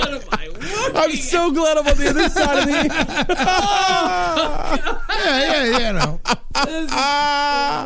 [0.95, 3.93] I'm so glad I'm on the other side of the.
[5.25, 6.19] yeah, yeah, yeah, no.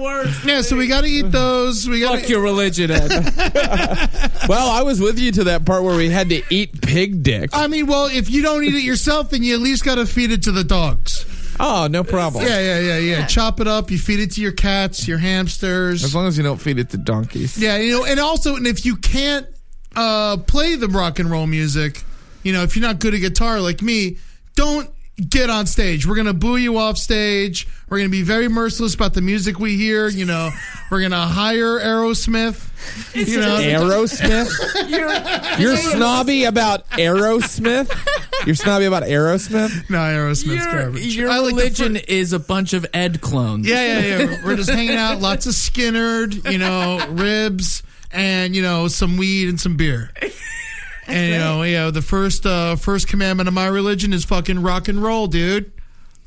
[0.01, 0.45] worst.
[0.45, 1.88] Yeah, so we got to eat those.
[1.88, 3.07] We got Fuck your religion, Ed.
[4.49, 7.49] well, I was with you to that part where we had to eat pig dick.
[7.53, 10.05] I mean, well, if you don't eat it yourself, then you at least got to
[10.05, 11.26] feed it to the dogs.
[11.60, 12.45] Oh, no problem.
[12.45, 13.26] Yeah, yeah, yeah, yeah.
[13.26, 13.89] Chop it up.
[13.89, 16.03] You feed it to your cats, your hamsters.
[16.03, 17.58] As long as you don't feed it to donkeys.
[17.58, 19.47] Yeah, you know, and also, and if you can't
[19.95, 22.03] uh, play the rock and roll music,
[22.43, 24.18] you know, if you're not good at guitar like me,
[24.55, 26.05] don't get on stage.
[26.05, 27.68] We're gonna boo you off stage.
[27.89, 30.07] We're gonna be very merciless about the music we hear.
[30.07, 30.49] You know,
[30.91, 32.63] we're gonna hire Aerosmith.
[33.15, 34.49] You know, Aerosmith?
[35.59, 37.91] You're, snobby about Aerosmith?
[38.45, 39.89] You're snobby about Aerosmith?
[39.89, 41.15] no, Aerosmith's Your, garbage.
[41.15, 43.68] your I like the religion fir- is a bunch of Ed clones.
[43.68, 44.45] yeah, yeah, yeah.
[44.45, 45.20] We're just hanging out.
[45.20, 50.11] Lots of Skynyrd, you know, ribs, and you know, some weed and some beer.
[51.08, 54.88] and you know, yeah, the first uh, first commandment of my religion is fucking rock
[54.88, 55.72] and roll, dude.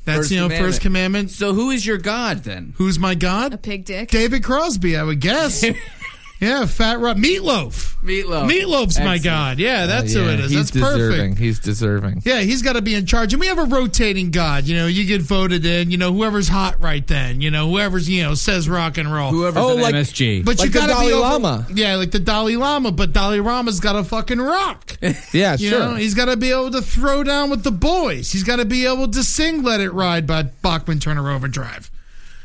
[0.03, 0.71] That's First you know, commandment.
[0.71, 1.29] first commandment.
[1.31, 2.73] So who is your god then?
[2.77, 3.53] Who's my god?
[3.53, 4.09] A pig dick.
[4.09, 5.63] David Crosby, I would guess.
[6.41, 7.95] yeah, fat rock meatloaf.
[8.01, 8.49] Meatloaf.
[8.49, 9.59] Meatloaf's my god.
[9.59, 10.49] Yeah, oh, that's who Yeah, it is.
[10.51, 11.19] He's That's deserving.
[11.19, 11.37] perfect.
[11.39, 12.21] He's deserving.
[12.25, 13.31] Yeah, he's got to be in charge.
[13.33, 14.63] And we have a rotating God.
[14.65, 15.91] You know, you get voted in.
[15.91, 17.41] You know, whoever's hot right then.
[17.41, 19.29] You know, whoever's you know says rock and roll.
[19.31, 20.43] Whoever's Oh, an like- MSG.
[20.43, 21.67] But Like you got to Dalai be over, Lama.
[21.75, 22.91] Yeah, like the Dalai Lama.
[22.91, 24.97] But Dalai Lama's got to fucking rock.
[25.33, 25.79] Yeah, You sure.
[25.79, 28.31] know, he's got to be able to throw down with the boys.
[28.31, 31.91] He's got to be able to sing "Let It Ride" by Bachman Turner Overdrive.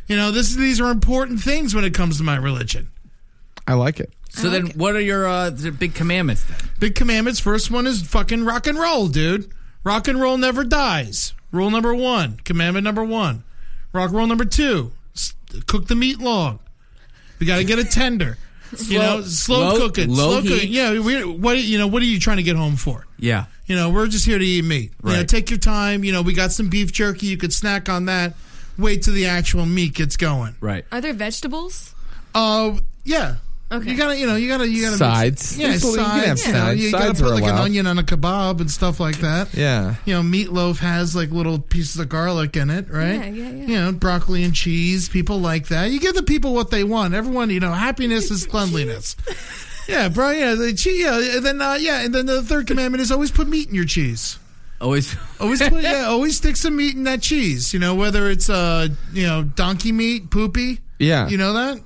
[0.06, 2.88] You know, this these are important things when it comes to my religion.
[3.66, 4.12] I like it.
[4.30, 6.58] so then, what are your uh, the big commandments then?
[6.78, 7.40] Big commandments.
[7.40, 9.50] First one is fucking rock and roll, dude.
[9.84, 11.32] Rock and roll never dies.
[11.52, 12.38] Rule number one.
[12.44, 13.44] Commandment number one.
[13.92, 14.92] Rock and roll number two.
[15.14, 15.34] s-
[15.66, 16.58] Cook the meat long.
[17.38, 18.36] We got to get it tender.
[18.86, 20.08] you know, slow low- cook it.
[20.08, 20.62] low slow cook it.
[20.62, 20.70] heat.
[20.70, 20.98] Yeah.
[20.98, 21.86] We, what you know?
[21.86, 23.06] What are you trying to get home for?
[23.18, 23.46] Yeah.
[23.66, 24.92] You know, we're just here to eat meat.
[25.04, 25.28] You know, Right.
[25.28, 26.04] take your time.
[26.04, 27.26] You know, we got some beef jerky.
[27.26, 28.34] You could snack on that.
[28.78, 30.54] Wait till the actual meat gets going.
[30.60, 30.84] Right.
[30.92, 31.94] Are there vegetables?
[32.34, 33.36] Uh, yeah.
[33.70, 33.90] Okay.
[33.90, 35.58] You gotta, you know, you gotta, you gotta Sides.
[35.58, 36.44] Yeah, There's- you can sides.
[36.44, 39.00] have you know, you Sides gotta put like an onion on a kebab and stuff
[39.00, 39.52] like that.
[39.54, 39.96] Yeah.
[40.04, 43.14] You know, meatloaf has like little pieces of garlic in it, right?
[43.14, 43.66] Yeah, yeah, yeah.
[43.66, 45.08] You know, broccoli and cheese.
[45.08, 45.90] People like that.
[45.90, 47.14] You give the people what they want.
[47.14, 49.16] Everyone, you know, happiness is cleanliness.
[49.88, 50.30] Yeah, bro.
[50.30, 51.00] Yeah, the cheese.
[51.00, 53.74] Yeah, and then uh, yeah, and then the third commandment is always put meat in
[53.74, 54.38] your cheese.
[54.80, 55.16] Always.
[55.40, 57.74] Always put yeah, always stick some meat in that cheese.
[57.74, 60.78] You know, whether it's uh, you know, donkey meat, poopy.
[61.00, 61.28] Yeah.
[61.28, 61.82] You know that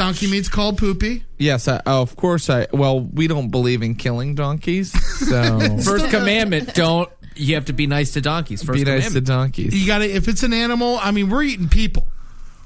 [0.00, 1.24] donkey meat's called poopy.
[1.36, 2.66] Yes, I, oh, of course I.
[2.72, 4.92] Well, we don't believe in killing donkeys,
[5.28, 7.10] so First commandment: don't.
[7.36, 8.62] You have to be nice to donkeys.
[8.62, 9.26] First be nice to commandment.
[9.26, 9.78] donkeys.
[9.78, 10.98] You got to if it's an animal.
[11.00, 12.08] I mean, we're eating people.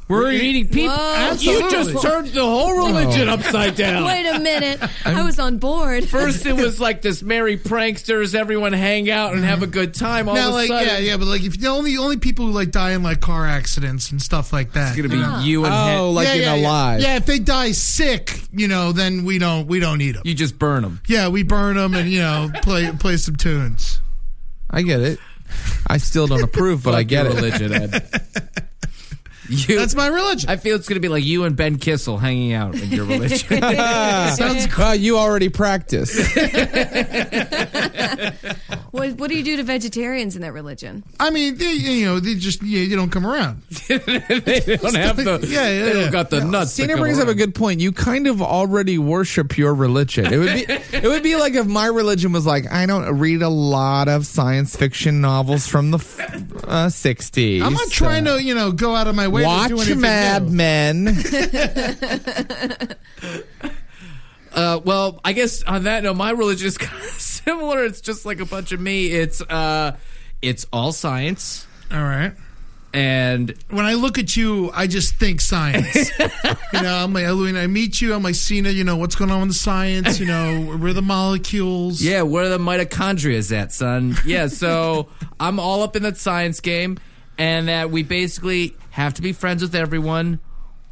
[0.07, 0.97] We're, You're eating people.
[1.39, 4.05] You just turned the whole religion upside down.
[4.07, 4.83] Wait a minute.
[5.07, 6.07] I was on board.
[6.07, 10.29] First, it was like this merry pranksters, everyone hang out and have a good time.
[10.29, 12.47] All Now, of a like, sudden, yeah, yeah, but like, if the only only people
[12.47, 15.65] who like die in like car accidents and stuff like that, it's gonna be you
[15.65, 16.69] and oh, Hen- like yeah, in yeah, yeah.
[16.69, 17.01] alive.
[17.01, 20.23] Yeah, if they die sick, you know, then we don't we don't eat them.
[20.27, 21.01] you just burn them.
[21.07, 24.01] Yeah, we burn them and you know play play some tunes.
[24.69, 25.19] I get it.
[25.87, 27.35] I still don't approve, but I get it.
[27.35, 28.64] religion, Ed.
[29.49, 30.49] You, That's my religion.
[30.49, 33.61] I feel it's gonna be like you and Ben Kissel hanging out in your religion.
[33.61, 36.15] Sounds Well, you already practiced.
[38.95, 41.03] what, what do you do to vegetarians in that religion?
[41.19, 43.63] I mean, they, you know, they just you, you don't come around.
[43.89, 45.45] they don't have the.
[45.49, 46.11] Yeah, yeah, they don't yeah.
[46.13, 46.77] got the nuts.
[46.77, 47.81] to Cena come brings up a good point.
[47.81, 50.33] You kind of already worship your religion.
[50.33, 50.65] It would be
[50.97, 54.27] it would be like if my religion was like, I don't read a lot of
[54.27, 57.63] science fiction novels from the uh, 60s.
[57.63, 60.45] I'm not trying to, you know, go out of my way to do watch Mad
[60.45, 60.51] new.
[60.51, 61.17] Men.
[64.55, 67.11] Uh, well, I guess on that note, my religion is kind of
[67.45, 67.85] similar.
[67.85, 69.07] It's just like a bunch of me.
[69.09, 69.97] It's uh,
[70.43, 72.33] it's all science, All right.
[72.93, 76.11] and When I look at you, I just think science.
[76.19, 79.31] you know, I'm like, when I meet you, I'm like, Cena, you know, what's going
[79.31, 80.21] on with the science?
[80.21, 82.03] You know, where are the molecules?
[82.03, 84.17] yeah, where are the mitochondria's at, son?
[84.27, 85.09] Yeah, so
[85.41, 86.99] I'm all up in that science game,
[87.39, 90.41] and that we basically have to be friends with everyone.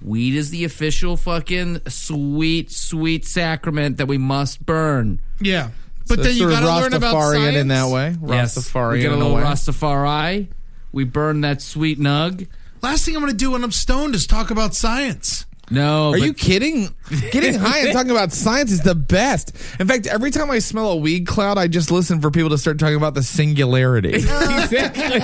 [0.01, 5.21] Weed is the official fucking sweet, sweet sacrament that we must burn.
[5.41, 5.71] Yeah.
[6.09, 7.57] But So then you sort got to learn about Rastafarian science.
[7.57, 8.17] in that way.
[8.29, 9.43] Yes, Rastafarian we get a in little way.
[9.43, 10.49] Rastafari.
[10.93, 12.47] We burn that sweet nug.
[12.83, 15.47] Last thing I'm going to do when I'm stoned is talk about science.
[15.71, 16.95] No, Are but- you kidding?
[17.31, 19.55] Getting high and talking about science is the best.
[19.81, 22.59] In fact, every time I smell a weed cloud, I just listen for people to
[22.59, 24.11] start talking about the singularity.
[24.15, 25.21] exactly.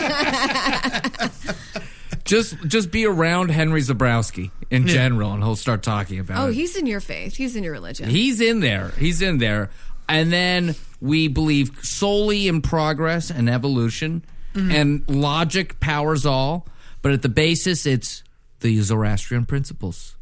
[2.24, 6.54] just just be around Henry Zebrowski in general, and he'll start talking about Oh, it.
[6.54, 7.36] he's in your faith.
[7.36, 8.08] He's in your religion.
[8.08, 8.92] He's in there.
[8.98, 9.70] He's in there.
[10.09, 14.70] And then we believe solely in progress and evolution, mm-hmm.
[14.70, 16.66] and logic powers all.
[17.02, 18.24] But at the basis, it's
[18.61, 20.16] the Zoroastrian principles,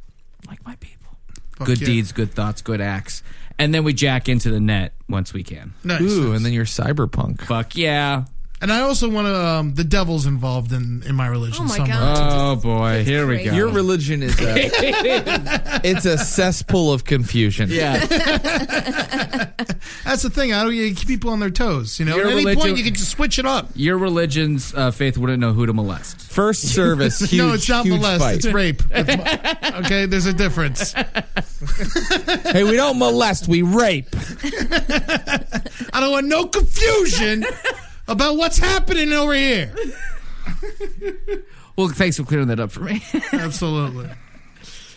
[0.47, 1.17] like my people.
[1.65, 1.87] good yeah.
[1.87, 3.23] deeds, good thoughts, good acts.
[3.59, 5.73] And then we jack into the net once we can.
[5.83, 6.03] Nice.
[6.03, 7.41] Ooh, and then you're cyberpunk.
[7.43, 8.25] Fuck yeah.
[8.59, 9.37] And I also want to.
[9.37, 11.59] Um, the devil's involved in in my religion.
[11.61, 11.97] Oh my somewhere.
[11.99, 12.33] God.
[12.33, 13.51] Oh boy, here we crazy.
[13.51, 13.57] go.
[13.57, 14.55] Your religion is a
[15.85, 17.69] it's a cesspool of confusion.
[17.71, 17.99] yeah.
[20.05, 20.53] That's the thing.
[20.55, 21.99] I don't you keep people on their toes.
[22.01, 23.69] You know, Your at any religion- point you can just switch it up.
[23.75, 26.19] Your religion's uh, faith wouldn't know who to molest.
[26.23, 28.21] First service, huge, no, it's not huge molest.
[28.25, 28.37] fight.
[28.37, 28.83] It's rape.
[28.91, 30.93] It's- okay, there's a difference.
[30.93, 34.09] hey, we don't molest, we rape.
[35.93, 37.45] I don't want no confusion
[38.09, 39.73] about what's happening over here.
[41.77, 43.03] Well, thanks for clearing that up for me.
[43.33, 44.09] Absolutely.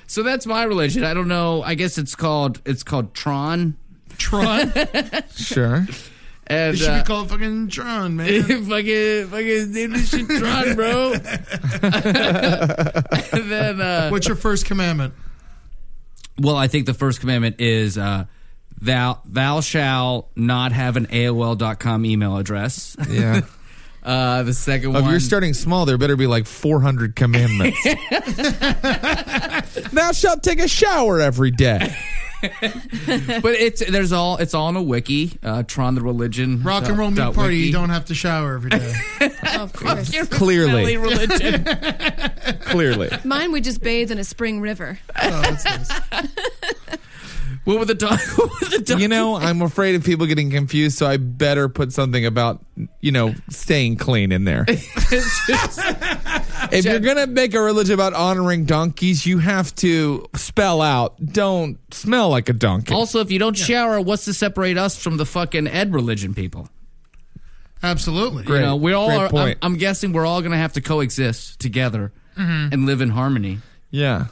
[0.08, 1.04] so that's my religion.
[1.04, 1.62] I don't know.
[1.62, 3.76] I guess it's called it's called Tron.
[4.18, 4.74] Tron.
[5.36, 5.86] Sure.
[6.48, 8.44] And It should uh, be called fucking Tron, man.
[8.66, 11.14] fucking fucking name this shit Tron, bro.
[11.14, 11.22] and
[13.52, 15.14] then uh, What's your first commandment?
[16.40, 18.26] well, I think the first commandment is uh,
[18.82, 22.96] thou thou shall not have an AOL.com email address.
[23.10, 23.42] Yeah.
[24.02, 27.78] Uh, the second If you're starting small, there better be like 400 commandments.
[29.92, 31.94] Thou shalt take a shower every day.
[32.42, 32.52] but
[33.54, 35.38] it's there's all it's all in a wiki.
[35.44, 36.64] Uh, Tron the religion.
[36.64, 37.40] Rock and roll meat party.
[37.42, 37.58] wiki.
[37.68, 38.94] You don't have to shower every day.
[39.58, 40.10] of course.
[40.30, 40.72] Clearly.
[40.72, 41.66] Smelly religion.
[42.62, 43.10] Clearly.
[43.26, 44.98] Mine would just bathe in a spring river.
[45.22, 45.92] oh, that's nice.
[47.66, 48.20] What would the dog?
[48.36, 49.00] What would the dog?
[49.02, 52.64] You know, I'm afraid of people getting confused, so I better put something about,
[53.02, 54.66] you know, staying clean in there.
[56.72, 61.16] if you're going to make a religion about honoring donkeys, you have to spell out,
[61.24, 62.94] don't smell like a donkey.
[62.94, 66.70] Also, if you don't shower, what's to separate us from the fucking Ed religion people?
[67.82, 68.44] Absolutely.
[68.44, 68.60] Great.
[68.60, 69.34] You know, we all are.
[69.34, 69.56] I'm.
[69.62, 72.72] I'm guessing we're all going to have to coexist together Mm-hmm.
[72.74, 73.60] and live in harmony.
[73.92, 74.28] yeah.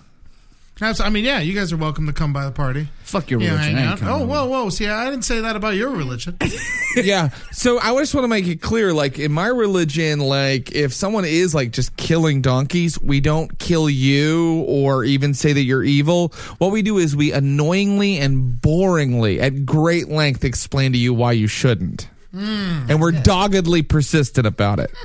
[0.82, 2.88] I mean, yeah, you guys are welcome to come by the party.
[3.04, 3.76] Fuck your Yeah, religion.
[3.78, 4.70] I ain't coming Oh, whoa, whoa.
[4.70, 6.38] See, I didn't say that about your religion.
[6.96, 7.30] yeah.
[7.52, 11.26] So I just want to make it clear like in my religion like if someone
[11.26, 16.30] is like just killing donkeys, we don't kill you or even say that you're evil.
[16.60, 21.32] What we do is we annoyingly and boringly at great length explain to you why
[21.32, 22.08] you shouldn't.
[22.32, 24.92] Hmm, and we're doggedly persistent about it.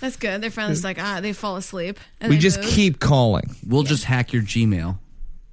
[0.00, 0.40] That's good.
[0.42, 1.98] They're finally just like, ah, they fall asleep.
[2.20, 2.68] And We they just move.
[2.70, 3.54] keep calling.
[3.66, 4.98] We'll just hack your Gmail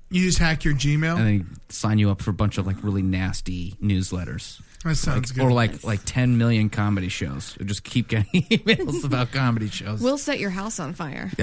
[0.09, 1.17] You just hack your Gmail.
[1.17, 4.61] and then sign you up for a bunch of like really nasty newsletters.
[4.83, 5.43] that sounds good.
[5.43, 7.57] Or like like 10 million comedy shows.
[7.59, 10.01] Or just keep getting emails about comedy shows.
[10.01, 11.31] We'll set your house on fire.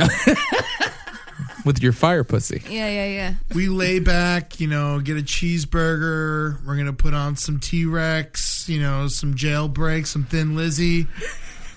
[1.65, 2.63] With your fire pussy.
[2.71, 3.35] Yeah, yeah, yeah.
[3.55, 6.63] we lay back, you know, get a cheeseburger.
[6.65, 11.07] We're gonna put on some T Rex, you know, some jailbreak, some Thin Lizzy.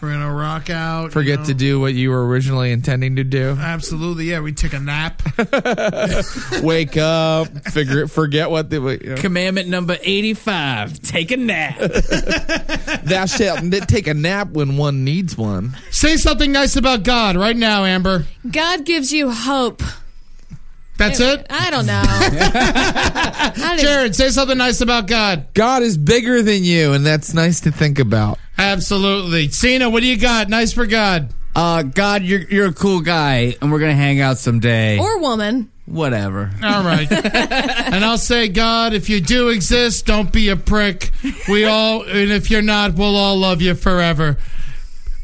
[0.03, 1.05] We're gonna rock out.
[1.05, 1.45] you Forget know.
[1.45, 3.55] to do what you were originally intending to do.
[3.57, 4.41] Absolutely, yeah.
[4.41, 5.21] We take a nap.
[6.61, 9.15] Wake up, figure forget what the you know.
[9.15, 11.77] Commandment number 85 take a nap.
[13.05, 15.77] thou shalt take a nap when one needs one.
[15.89, 18.25] Say something nice about God right now, Amber.
[18.51, 19.81] God gives you hope.
[20.97, 21.47] That's it?
[21.49, 22.03] I don't know.
[22.05, 25.47] I Jared, say something nice about God.
[25.53, 28.37] God is bigger than you, and that's nice to think about.
[28.57, 29.49] Absolutely.
[29.49, 30.49] Cena, what do you got?
[30.49, 31.33] Nice for God.
[31.55, 34.97] Uh, God, you're you're a cool guy, and we're gonna hang out someday.
[34.97, 35.71] or woman.
[35.85, 36.49] whatever.
[36.63, 37.11] All right.
[37.11, 41.11] and I'll say, God, if you do exist, don't be a prick.
[41.47, 44.37] We all, and if you're not, we'll all love you forever.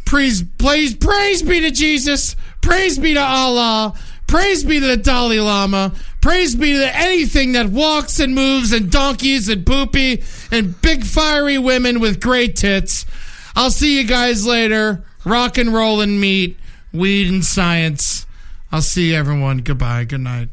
[0.05, 2.35] Praise, praise, praise be to Jesus.
[2.61, 3.93] Praise be to Allah.
[4.27, 5.93] Praise be to the Dalai Lama.
[6.21, 10.21] Praise be to anything that walks and moves and donkeys and poopy
[10.51, 13.05] and big fiery women with great tits.
[13.55, 15.03] I'll see you guys later.
[15.25, 16.57] Rock and roll and meat,
[16.93, 18.25] weed and science.
[18.71, 19.59] I'll see everyone.
[19.59, 20.05] Goodbye.
[20.05, 20.49] Good night.